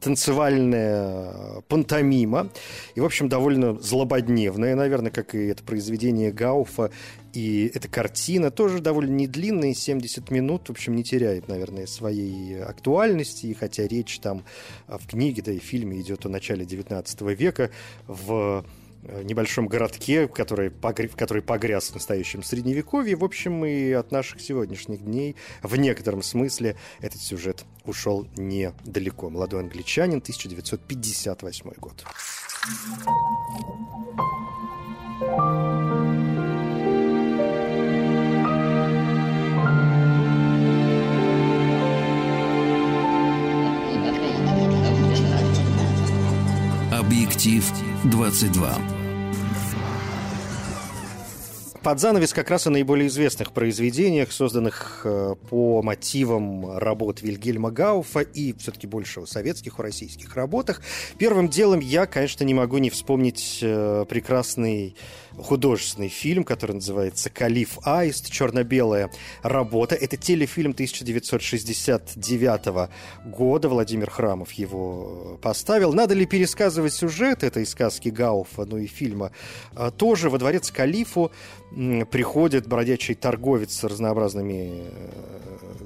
танцевальная 0.00 1.62
пантомима. 1.68 2.50
И, 2.94 3.00
в 3.00 3.04
общем, 3.04 3.28
довольно 3.28 3.78
злободневная, 3.80 4.76
наверное, 4.76 5.10
как 5.10 5.34
и 5.34 5.46
это 5.46 5.64
произведение 5.64 6.30
Гауфа. 6.30 6.90
И 7.32 7.70
эта 7.74 7.88
картина 7.88 8.50
тоже 8.50 8.80
довольно 8.80 9.12
недлинная, 9.12 9.74
70 9.74 10.30
минут, 10.30 10.68
в 10.68 10.70
общем, 10.70 10.94
не 10.94 11.04
теряет, 11.04 11.48
наверное, 11.48 11.86
своей 11.86 12.62
актуальности. 12.62 13.46
И 13.46 13.54
хотя 13.54 13.86
речь 13.86 14.18
там 14.20 14.44
в 14.86 15.06
книге, 15.08 15.42
да 15.42 15.52
и 15.52 15.58
в 15.58 15.64
фильме 15.64 16.00
идет 16.00 16.26
о 16.26 16.28
начале 16.28 16.64
19 16.64 17.20
века, 17.22 17.70
в 18.06 18.50
Э, 18.50 18.62
небольшом 19.02 19.66
городке, 19.66 20.28
который, 20.28 20.70
погряз, 20.70 21.12
который 21.14 21.42
погряз 21.42 21.90
в 21.90 21.94
настоящем 21.94 22.42
средневековье. 22.42 23.16
В 23.16 23.24
общем, 23.24 23.64
и 23.64 23.92
от 23.92 24.12
наших 24.12 24.40
сегодняшних 24.40 25.02
дней 25.02 25.36
в 25.62 25.76
некотором 25.76 26.22
смысле 26.22 26.76
этот 27.00 27.20
сюжет 27.20 27.64
ушел 27.84 28.26
недалеко. 28.36 29.30
Молодой 29.30 29.60
англичанин, 29.60 30.18
1958 30.18 31.72
год. 31.78 32.04
Объектив 46.92 47.89
22. 48.08 48.99
Под 51.82 51.98
занавес 51.98 52.34
как 52.34 52.50
раз 52.50 52.66
о 52.66 52.70
наиболее 52.70 53.08
известных 53.08 53.52
произведениях, 53.52 54.32
созданных 54.32 55.00
э, 55.04 55.34
по 55.48 55.80
мотивам 55.80 56.76
работ 56.76 57.22
Вильгельма 57.22 57.70
Гауфа 57.70 58.20
и 58.20 58.52
все-таки 58.58 58.86
больше 58.86 59.20
о 59.20 59.26
советских, 59.26 59.80
о 59.80 59.82
российских 59.82 60.36
работах. 60.36 60.82
Первым 61.16 61.48
делом 61.48 61.80
я, 61.80 62.04
конечно, 62.04 62.44
не 62.44 62.52
могу 62.52 62.76
не 62.76 62.90
вспомнить 62.90 63.60
э, 63.62 64.04
прекрасный 64.06 64.94
художественный 65.38 66.08
фильм, 66.08 66.44
который 66.44 66.72
называется 66.72 67.30
«Калиф 67.30 67.78
Аист», 67.84 68.30
черно-белая 68.30 69.10
работа. 69.42 69.94
Это 69.94 70.18
телефильм 70.18 70.72
1969 70.72 72.90
года. 73.24 73.68
Владимир 73.70 74.10
Храмов 74.10 74.52
его 74.52 75.38
поставил. 75.40 75.94
Надо 75.94 76.12
ли 76.12 76.26
пересказывать 76.26 76.92
сюжет 76.92 77.42
этой 77.42 77.64
сказки 77.64 78.10
Гауфа, 78.10 78.66
ну 78.66 78.76
и 78.76 78.86
фильма? 78.86 79.32
Тоже 79.96 80.28
во 80.28 80.36
дворец 80.36 80.70
Калифу 80.70 81.32
приходит 82.10 82.66
бродячий 82.66 83.14
торговец 83.14 83.72
с 83.72 83.84
разнообразными 83.84 84.84
э, 84.84 84.90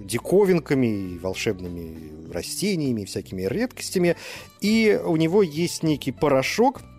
диковинками, 0.05 1.19
волшебными 1.19 2.33
растениями, 2.33 3.05
всякими 3.05 3.43
редкостями. 3.43 4.17
И 4.61 5.01
у 5.05 5.17
него 5.17 5.43
есть 5.43 5.83
некий 5.83 6.13
порошок– 6.13 6.83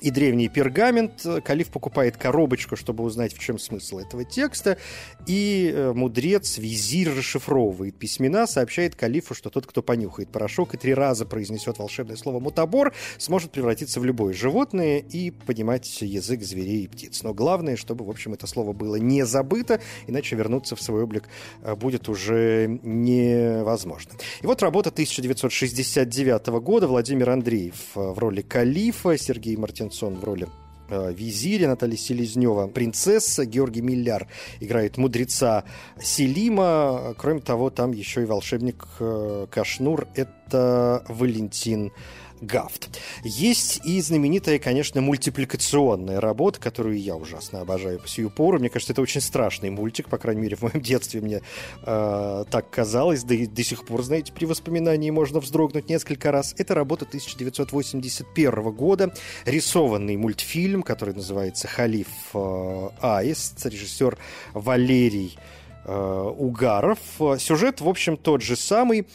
и 0.00 0.10
древний 0.10 0.48
пергамент. 0.48 1.26
Калиф 1.44 1.68
покупает 1.68 2.16
коробочку, 2.16 2.76
чтобы 2.76 3.04
узнать, 3.04 3.34
в 3.34 3.38
чем 3.38 3.58
смысл 3.58 3.98
этого 3.98 4.24
текста. 4.24 4.78
И 5.26 5.72
э, 5.74 5.92
мудрец, 5.92 6.58
визирь 6.58 7.10
расшифровывает 7.10 7.96
письмена, 7.96 8.46
сообщает 8.46 8.94
Калифу, 8.94 9.34
что 9.34 9.50
тот, 9.50 9.66
кто 9.66 9.82
понюхает 9.82 10.30
порошок 10.30 10.74
и 10.74 10.78
три 10.78 10.94
раза 10.94 11.26
произнесет 11.26 11.78
волшебное 11.78 12.16
слово 12.16 12.40
«мутабор», 12.40 12.94
сможет 13.18 13.50
превратиться 13.50 14.00
в 14.00 14.04
любое 14.04 14.32
животное 14.34 14.98
и 14.98 15.30
понимать 15.30 16.00
язык 16.02 16.42
зверей 16.42 16.84
и 16.84 16.88
птиц. 16.88 17.22
Но 17.22 17.34
главное, 17.34 17.76
чтобы, 17.76 18.04
в 18.04 18.10
общем, 18.10 18.34
это 18.34 18.46
слово 18.46 18.72
было 18.72 18.96
не 18.96 19.24
забыто, 19.26 19.80
иначе 20.06 20.36
вернуться 20.36 20.76
в 20.76 20.82
свой 20.82 21.02
облик 21.02 21.28
э, 21.62 21.74
будет 21.74 22.08
уже 22.08 22.78
невозможно. 22.82 24.12
И 24.42 24.46
вот 24.46 24.62
работа 24.62 24.90
1969 24.90 26.46
года. 26.62 26.86
Владимир 26.86 27.30
Андреев 27.30 27.74
э, 27.96 28.00
в 28.00 28.18
роли 28.18 28.42
Калифа, 28.42 29.16
Сергей 29.18 29.56
Мартин 29.56 29.87
Робинсон 29.88 30.14
в 30.16 30.24
роли 30.24 30.48
э, 30.90 31.12
визиря, 31.12 31.68
Наталья 31.68 31.96
Селезнева, 31.96 32.66
принцесса, 32.68 33.46
Георгий 33.46 33.80
Милляр 33.80 34.26
играет 34.60 34.98
мудреца 34.98 35.64
Селима. 36.00 37.14
Кроме 37.16 37.40
того, 37.40 37.70
там 37.70 37.92
еще 37.92 38.22
и 38.22 38.26
волшебник 38.26 38.86
э, 39.00 39.46
Кашнур, 39.50 40.06
это 40.14 41.04
Валентин 41.08 41.92
Гафт. 42.40 42.98
Есть 43.24 43.80
и 43.84 44.00
знаменитая, 44.00 44.58
конечно, 44.58 45.00
мультипликационная 45.00 46.20
работа, 46.20 46.60
которую 46.60 47.00
я 47.00 47.16
ужасно 47.16 47.60
обожаю 47.60 47.98
по 47.98 48.08
сию 48.08 48.30
пору. 48.30 48.58
Мне 48.58 48.68
кажется, 48.68 48.92
это 48.92 49.02
очень 49.02 49.20
страшный 49.20 49.70
мультик, 49.70 50.08
по 50.08 50.18
крайней 50.18 50.42
мере, 50.42 50.56
в 50.56 50.62
моем 50.62 50.80
детстве 50.80 51.20
мне 51.20 51.42
э, 51.82 52.44
так 52.50 52.70
казалось, 52.70 53.24
да 53.24 53.34
и 53.34 53.46
до 53.46 53.62
сих 53.62 53.84
пор, 53.84 54.02
знаете, 54.02 54.32
при 54.32 54.46
воспоминании 54.46 55.10
можно 55.10 55.40
вздрогнуть 55.40 55.88
несколько 55.88 56.32
раз. 56.32 56.54
Это 56.58 56.74
работа 56.74 57.04
1981 57.04 58.62
года, 58.72 59.14
рисованный 59.44 60.16
мультфильм, 60.16 60.82
который 60.82 61.14
называется 61.14 61.68
«Халиф 61.68 62.08
э, 62.34 62.88
Аист», 63.00 63.66
режиссер 63.66 64.18
Валерий 64.54 65.38
э, 65.84 66.32
Угаров. 66.38 66.98
Сюжет, 67.38 67.80
в 67.80 67.88
общем, 67.88 68.16
тот 68.16 68.42
же 68.42 68.56
самый. 68.56 69.06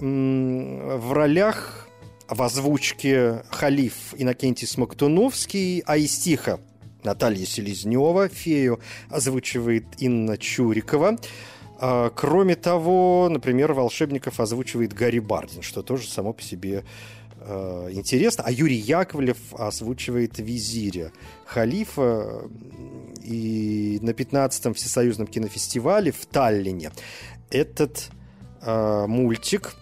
В 0.00 1.12
ролях 1.12 1.88
в 2.34 2.42
озвучке 2.42 3.42
Халиф 3.50 4.14
Иннокентий 4.16 4.66
Смоктуновский, 4.66 5.82
а 5.86 5.96
из 5.96 6.14
стиха 6.14 6.60
Наталья 7.04 7.44
Селезнева, 7.44 8.28
фею, 8.28 8.80
озвучивает 9.10 9.84
Инна 9.98 10.38
Чурикова. 10.38 11.18
А, 11.78 12.10
кроме 12.10 12.54
того, 12.54 13.28
например, 13.30 13.72
волшебников 13.72 14.40
озвучивает 14.40 14.92
Гарри 14.92 15.18
Бардин, 15.18 15.62
что 15.62 15.82
тоже 15.82 16.08
само 16.08 16.32
по 16.32 16.42
себе 16.42 16.84
э, 17.40 17.88
интересно. 17.92 18.44
А 18.46 18.52
Юрий 18.52 18.76
Яковлев 18.76 19.38
озвучивает 19.54 20.38
визиря 20.38 21.12
Халифа. 21.44 22.44
И 23.22 23.98
на 24.00 24.10
15-м 24.10 24.74
Всесоюзном 24.74 25.26
кинофестивале 25.26 26.12
в 26.12 26.26
Таллине 26.26 26.92
этот 27.50 28.10
э, 28.62 29.06
мультик 29.06 29.74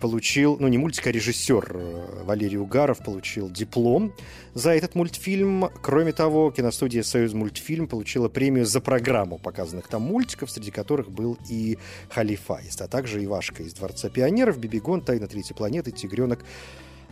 получил, 0.00 0.56
ну 0.58 0.68
не 0.68 0.78
мультик, 0.78 1.06
а 1.06 1.12
режиссер 1.12 1.72
э, 1.74 2.22
Валерий 2.24 2.58
Угаров 2.58 2.98
получил 3.04 3.50
диплом 3.50 4.12
за 4.54 4.70
этот 4.74 4.94
мультфильм. 4.94 5.68
Кроме 5.82 6.12
того, 6.12 6.50
киностудия 6.50 7.02
«Союз 7.02 7.32
мультфильм» 7.32 7.86
получила 7.86 8.28
премию 8.28 8.66
за 8.66 8.80
программу 8.80 9.38
показанных 9.38 9.88
там 9.88 10.02
мультиков, 10.02 10.50
среди 10.50 10.70
которых 10.70 11.10
был 11.10 11.38
и 11.48 11.78
«Халифаист», 12.10 12.80
а 12.82 12.88
также 12.88 13.24
«Ивашка 13.24 13.62
из 13.62 13.74
Дворца 13.74 14.08
пионеров», 14.08 14.58
«Бибигон», 14.58 15.02
«Тайна 15.02 15.28
третьей 15.28 15.54
планеты», 15.54 15.92
«Тигренок 15.92 16.44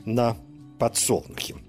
на 0.05 0.37
подсолнухе». 0.79 1.68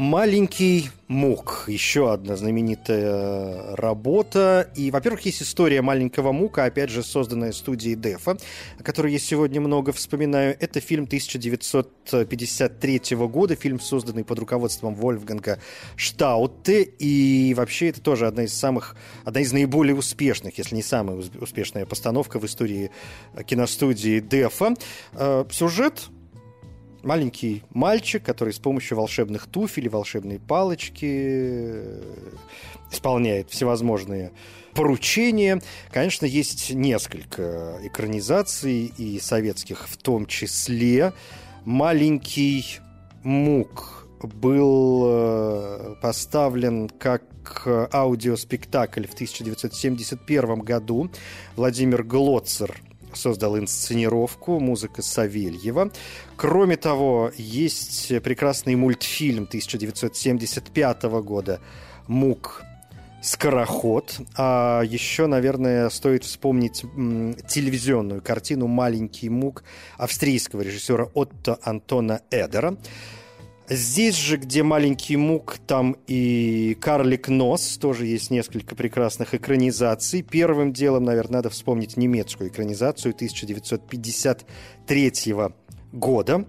Маленький 0.00 0.88
Мук. 1.08 1.64
Еще 1.66 2.10
одна 2.10 2.34
знаменитая 2.34 3.76
работа. 3.76 4.70
И, 4.74 4.90
во-первых, 4.90 5.26
есть 5.26 5.42
история 5.42 5.82
маленького 5.82 6.32
Мука, 6.32 6.64
опять 6.64 6.88
же, 6.88 7.02
созданная 7.02 7.52
студией 7.52 7.96
Дефа, 7.96 8.38
о 8.78 8.82
которой 8.82 9.12
я 9.12 9.18
сегодня 9.18 9.60
много 9.60 9.92
вспоминаю. 9.92 10.56
Это 10.58 10.80
фильм 10.80 11.04
1953 11.04 13.16
года, 13.26 13.56
фильм, 13.56 13.78
созданный 13.78 14.24
под 14.24 14.38
руководством 14.38 14.94
Вольфганга 14.94 15.60
Штауте. 15.96 16.82
И 16.82 17.52
вообще 17.54 17.90
это 17.90 18.00
тоже 18.00 18.26
одна 18.26 18.44
из 18.44 18.54
самых, 18.54 18.96
одна 19.26 19.42
из 19.42 19.52
наиболее 19.52 19.94
успешных, 19.94 20.56
если 20.56 20.76
не 20.76 20.82
самая 20.82 21.22
успешная 21.38 21.84
постановка 21.84 22.38
в 22.38 22.46
истории 22.46 22.90
киностудии 23.44 24.20
Дефа. 24.20 24.76
Э, 25.12 25.44
сюжет 25.50 26.08
маленький 27.02 27.62
мальчик, 27.70 28.22
который 28.22 28.52
с 28.52 28.58
помощью 28.58 28.96
волшебных 28.96 29.46
туфель, 29.46 29.88
волшебной 29.88 30.38
палочки 30.38 31.06
э, 31.06 32.02
исполняет 32.90 33.50
всевозможные 33.50 34.32
поручения. 34.74 35.60
Конечно, 35.90 36.26
есть 36.26 36.72
несколько 36.72 37.78
экранизаций 37.82 38.92
и 38.96 39.18
советских 39.20 39.88
в 39.88 39.96
том 39.96 40.26
числе. 40.26 41.12
Маленький 41.64 42.78
Мук 43.22 44.08
был 44.22 45.02
э, 45.06 45.94
поставлен 46.02 46.88
как 46.88 47.24
аудиоспектакль 47.66 49.06
в 49.06 49.14
1971 49.14 50.60
году. 50.60 51.10
Владимир 51.56 52.02
Глоцер– 52.04 52.80
создал 53.16 53.58
инсценировку, 53.58 54.60
музыка 54.60 55.02
Савельева. 55.02 55.90
Кроме 56.36 56.76
того, 56.76 57.32
есть 57.36 58.08
прекрасный 58.22 58.74
мультфильм 58.76 59.44
1975 59.44 61.02
года 61.22 61.60
«Мук 62.06 62.62
Скороход. 63.22 64.18
А 64.36 64.82
еще, 64.82 65.26
наверное, 65.26 65.90
стоит 65.90 66.24
вспомнить 66.24 66.82
телевизионную 67.48 68.22
картину 68.22 68.66
«Маленький 68.66 69.28
мук» 69.28 69.62
австрийского 69.98 70.62
режиссера 70.62 71.06
Отто 71.12 71.58
Антона 71.62 72.22
Эдера. 72.30 72.76
Здесь 73.72 74.16
же, 74.16 74.36
где 74.36 74.64
маленький 74.64 75.16
мук, 75.16 75.58
там 75.64 75.96
и 76.08 76.76
карлик 76.80 77.28
нос, 77.28 77.78
тоже 77.80 78.06
есть 78.06 78.32
несколько 78.32 78.74
прекрасных 78.74 79.32
экранизаций. 79.32 80.22
Первым 80.22 80.72
делом, 80.72 81.04
наверное, 81.04 81.34
надо 81.34 81.50
вспомнить 81.50 81.96
немецкую 81.96 82.50
экранизацию 82.50 83.14
1953 83.14 85.34
года. 85.92 86.46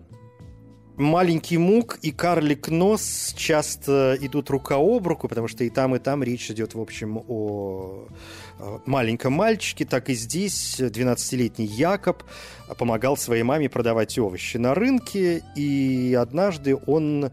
Маленький 0.97 1.59
мук 1.59 1.99
и 2.01 2.11
карлик 2.11 2.69
нос 2.69 3.35
часто 3.37 4.17
идут 4.19 4.49
рука 4.49 4.77
об 4.77 5.05
руку, 5.05 5.27
потому 5.27 5.47
что 5.47 5.63
и 5.63 5.69
там, 5.69 5.95
и 5.95 5.99
там 5.99 6.23
речь 6.23 6.49
идет, 6.49 6.73
в 6.73 6.81
общем, 6.81 7.23
о 7.27 8.07
маленьком 8.85 9.33
мальчике, 9.33 9.85
так 9.85 10.09
и 10.09 10.13
здесь 10.13 10.79
12-летний 10.79 11.65
Якоб 11.65 12.23
помогал 12.77 13.17
своей 13.17 13.43
маме 13.43 13.69
продавать 13.69 14.17
овощи 14.17 14.57
на 14.57 14.73
рынке, 14.73 15.43
и 15.55 16.17
однажды 16.19 16.77
он 16.85 17.31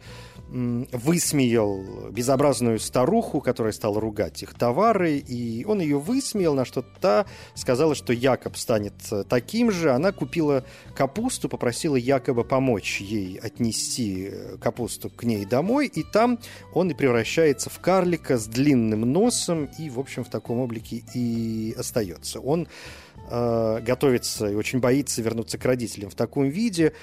высмеял 0.51 2.11
безобразную 2.11 2.79
старуху, 2.79 3.41
которая 3.41 3.73
стала 3.73 4.01
ругать 4.01 4.43
их 4.43 4.55
товары, 4.55 5.19
и 5.19 5.65
он 5.65 5.81
ее 5.81 5.99
высмеял, 5.99 6.55
на 6.55 6.65
что 6.65 6.83
та 7.01 7.27
сказала, 7.55 7.95
что 7.95 8.13
Якоб 8.13 8.57
станет 8.57 8.95
э, 9.11 9.25
таким 9.29 9.71
же. 9.71 9.91
Она 9.93 10.13
купила 10.13 10.65
капусту, 10.95 11.49
попросила 11.49 11.97
Якоба 11.97 12.45
помочь 12.45 13.01
ей 13.01 13.39
отнести 13.39 14.31
э, 14.31 14.57
капусту 14.59 15.11
к 15.11 15.25
ней 15.25 15.45
домой, 15.45 15.87
и 15.87 16.03
там 16.03 16.39
он 16.73 16.91
и 16.91 16.95
превращается 16.95 17.69
в 17.69 17.79
карлика 17.81 18.39
с 18.39 18.47
длинным 18.47 19.01
носом, 19.01 19.69
и, 19.79 19.91
в 19.91 20.01
общем, 20.01 20.25
в 20.25 20.31
таком 20.31 20.61
облике 20.61 21.03
и 21.15 21.75
остается. 21.77 22.41
Он 22.41 22.69
э, 23.31 23.81
готовится 23.83 24.49
и 24.49 24.55
очень 24.55 24.81
боится 24.81 25.21
вернуться 25.21 25.59
к 25.59 25.65
родителям 25.67 26.09
в 26.09 26.15
таком 26.15 26.49
виде, 26.49 26.95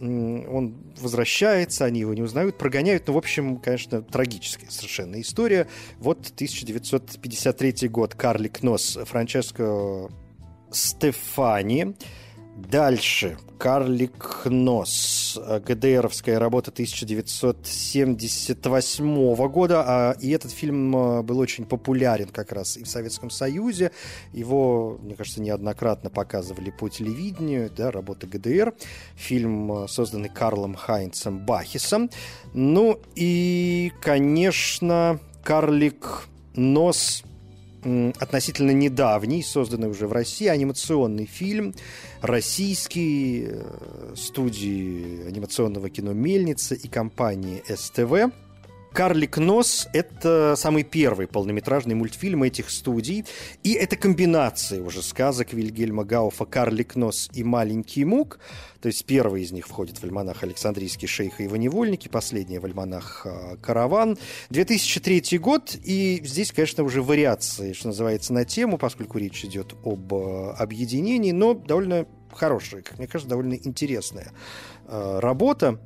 он 0.00 0.94
возвращается, 0.98 1.84
они 1.84 2.00
его 2.00 2.14
не 2.14 2.22
узнают, 2.22 2.56
прогоняют. 2.56 3.06
Ну, 3.06 3.14
в 3.14 3.18
общем, 3.18 3.58
конечно, 3.58 4.00
трагическая 4.02 4.70
совершенно 4.70 5.20
история. 5.20 5.68
Вот 5.98 6.30
1953 6.34 7.88
год, 7.88 8.14
Карлик 8.14 8.62
Нос, 8.62 8.98
Франческо 9.04 10.08
Стефани. 10.70 11.94
Дальше. 12.56 13.38
Карлик 13.58 14.46
Нос. 14.46 15.19
ГДРовская 15.36 16.38
работа 16.38 16.70
1978 16.70 19.48
года. 19.48 19.84
А, 19.86 20.16
и 20.20 20.30
этот 20.30 20.52
фильм 20.52 20.96
а, 20.96 21.22
был 21.22 21.38
очень 21.38 21.64
популярен 21.64 22.28
как 22.28 22.52
раз 22.52 22.76
и 22.76 22.84
в 22.84 22.88
Советском 22.88 23.30
Союзе. 23.30 23.90
Его, 24.32 24.98
мне 25.02 25.14
кажется, 25.14 25.40
неоднократно 25.40 26.10
показывали 26.10 26.70
по 26.70 26.88
телевидению. 26.88 27.70
Да, 27.76 27.90
работа 27.90 28.26
ГДР. 28.26 28.74
Фильм, 29.16 29.72
а, 29.72 29.88
созданный 29.88 30.28
Карлом 30.28 30.74
Хайнцем 30.74 31.44
Бахисом. 31.44 32.10
Ну 32.54 33.00
и, 33.14 33.92
конечно, 34.00 35.18
Карлик 35.42 36.28
Нос 36.54 37.22
относительно 38.18 38.72
недавний, 38.72 39.42
созданный 39.42 39.88
уже 39.88 40.06
в 40.06 40.12
России, 40.12 40.46
анимационный 40.46 41.26
фильм 41.26 41.74
российский 42.20 43.46
э, 43.48 44.14
студии 44.16 45.26
анимационного 45.26 45.88
кино 45.90 46.12
«Мельница» 46.12 46.74
и 46.74 46.88
компании 46.88 47.62
СТВ. 47.66 48.32
«Карлик 48.92 49.38
Нос»— 49.38 49.88
это 49.92 50.54
самый 50.56 50.82
первый 50.82 51.28
полнометражный 51.28 51.94
мультфильм 51.94 52.42
этих 52.42 52.70
студий. 52.70 53.24
И 53.62 53.72
это 53.72 53.96
комбинация 53.96 54.82
уже 54.82 55.02
сказок 55.02 55.52
Вильгельма 55.52 56.04
Гауфа 56.04 56.44
«Карлик 56.44 56.96
Нос» 56.96 57.30
и 57.32 57.44
«Маленький 57.44 58.04
Мук». 58.04 58.40
То 58.80 58.88
есть 58.88 59.04
первый 59.04 59.42
из 59.42 59.52
них 59.52 59.68
входит 59.68 59.98
в 59.98 60.04
альманах 60.04 60.42
«Александрийский 60.42 61.06
шейх 61.06 61.40
и 61.40 61.44
его 61.44 61.56
невольники», 61.56 62.08
последний 62.08 62.58
в 62.58 62.64
альманах 62.64 63.22
а, 63.24 63.56
«Караван». 63.58 64.18
2003 64.50 65.38
год, 65.38 65.76
и 65.84 66.20
здесь, 66.24 66.50
конечно, 66.50 66.82
уже 66.82 67.02
вариации, 67.02 67.72
что 67.72 67.88
называется, 67.88 68.32
на 68.32 68.44
тему, 68.44 68.76
поскольку 68.76 69.18
речь 69.18 69.44
идет 69.44 69.74
об 69.84 70.12
а, 70.12 70.52
объединении, 70.52 71.30
но 71.30 71.54
довольно 71.54 72.06
хорошая, 72.32 72.82
как 72.82 72.98
мне 72.98 73.06
кажется, 73.06 73.28
довольно 73.28 73.54
интересная 73.54 74.32
а, 74.86 75.20
работа 75.20 75.78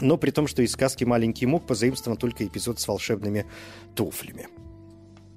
но 0.00 0.16
при 0.16 0.30
том, 0.30 0.46
что 0.46 0.62
из 0.62 0.72
сказки 0.72 1.04
«Маленький 1.04 1.46
мук» 1.46 1.66
позаимствован 1.66 2.16
только 2.16 2.46
эпизод 2.46 2.80
с 2.80 2.88
волшебными 2.88 3.46
туфлями. 3.94 4.48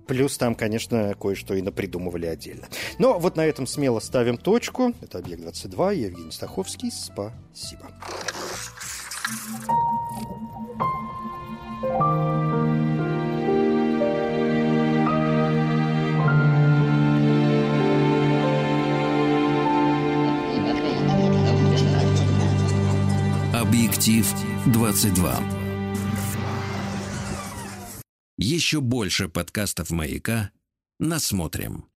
Плюс 0.07 0.37
там, 0.37 0.55
конечно, 0.55 1.13
кое-что 1.13 1.53
и 1.53 1.61
напридумывали 1.61 2.25
отдельно. 2.25 2.67
Но 2.99 3.17
вот 3.17 3.37
на 3.37 3.45
этом 3.45 3.65
смело 3.65 3.99
ставим 3.99 4.37
точку. 4.37 4.93
Это 5.01 5.19
«Объект-22», 5.19 5.95
Евгений 5.95 6.31
Стаховский. 6.31 6.91
Спасибо. 6.91 7.91
Объектив 23.71 24.29
22. 24.65 25.39
Еще 28.37 28.81
больше 28.81 29.29
подкастов 29.29 29.91
«Маяка» 29.91 30.51
насмотрим. 30.99 31.85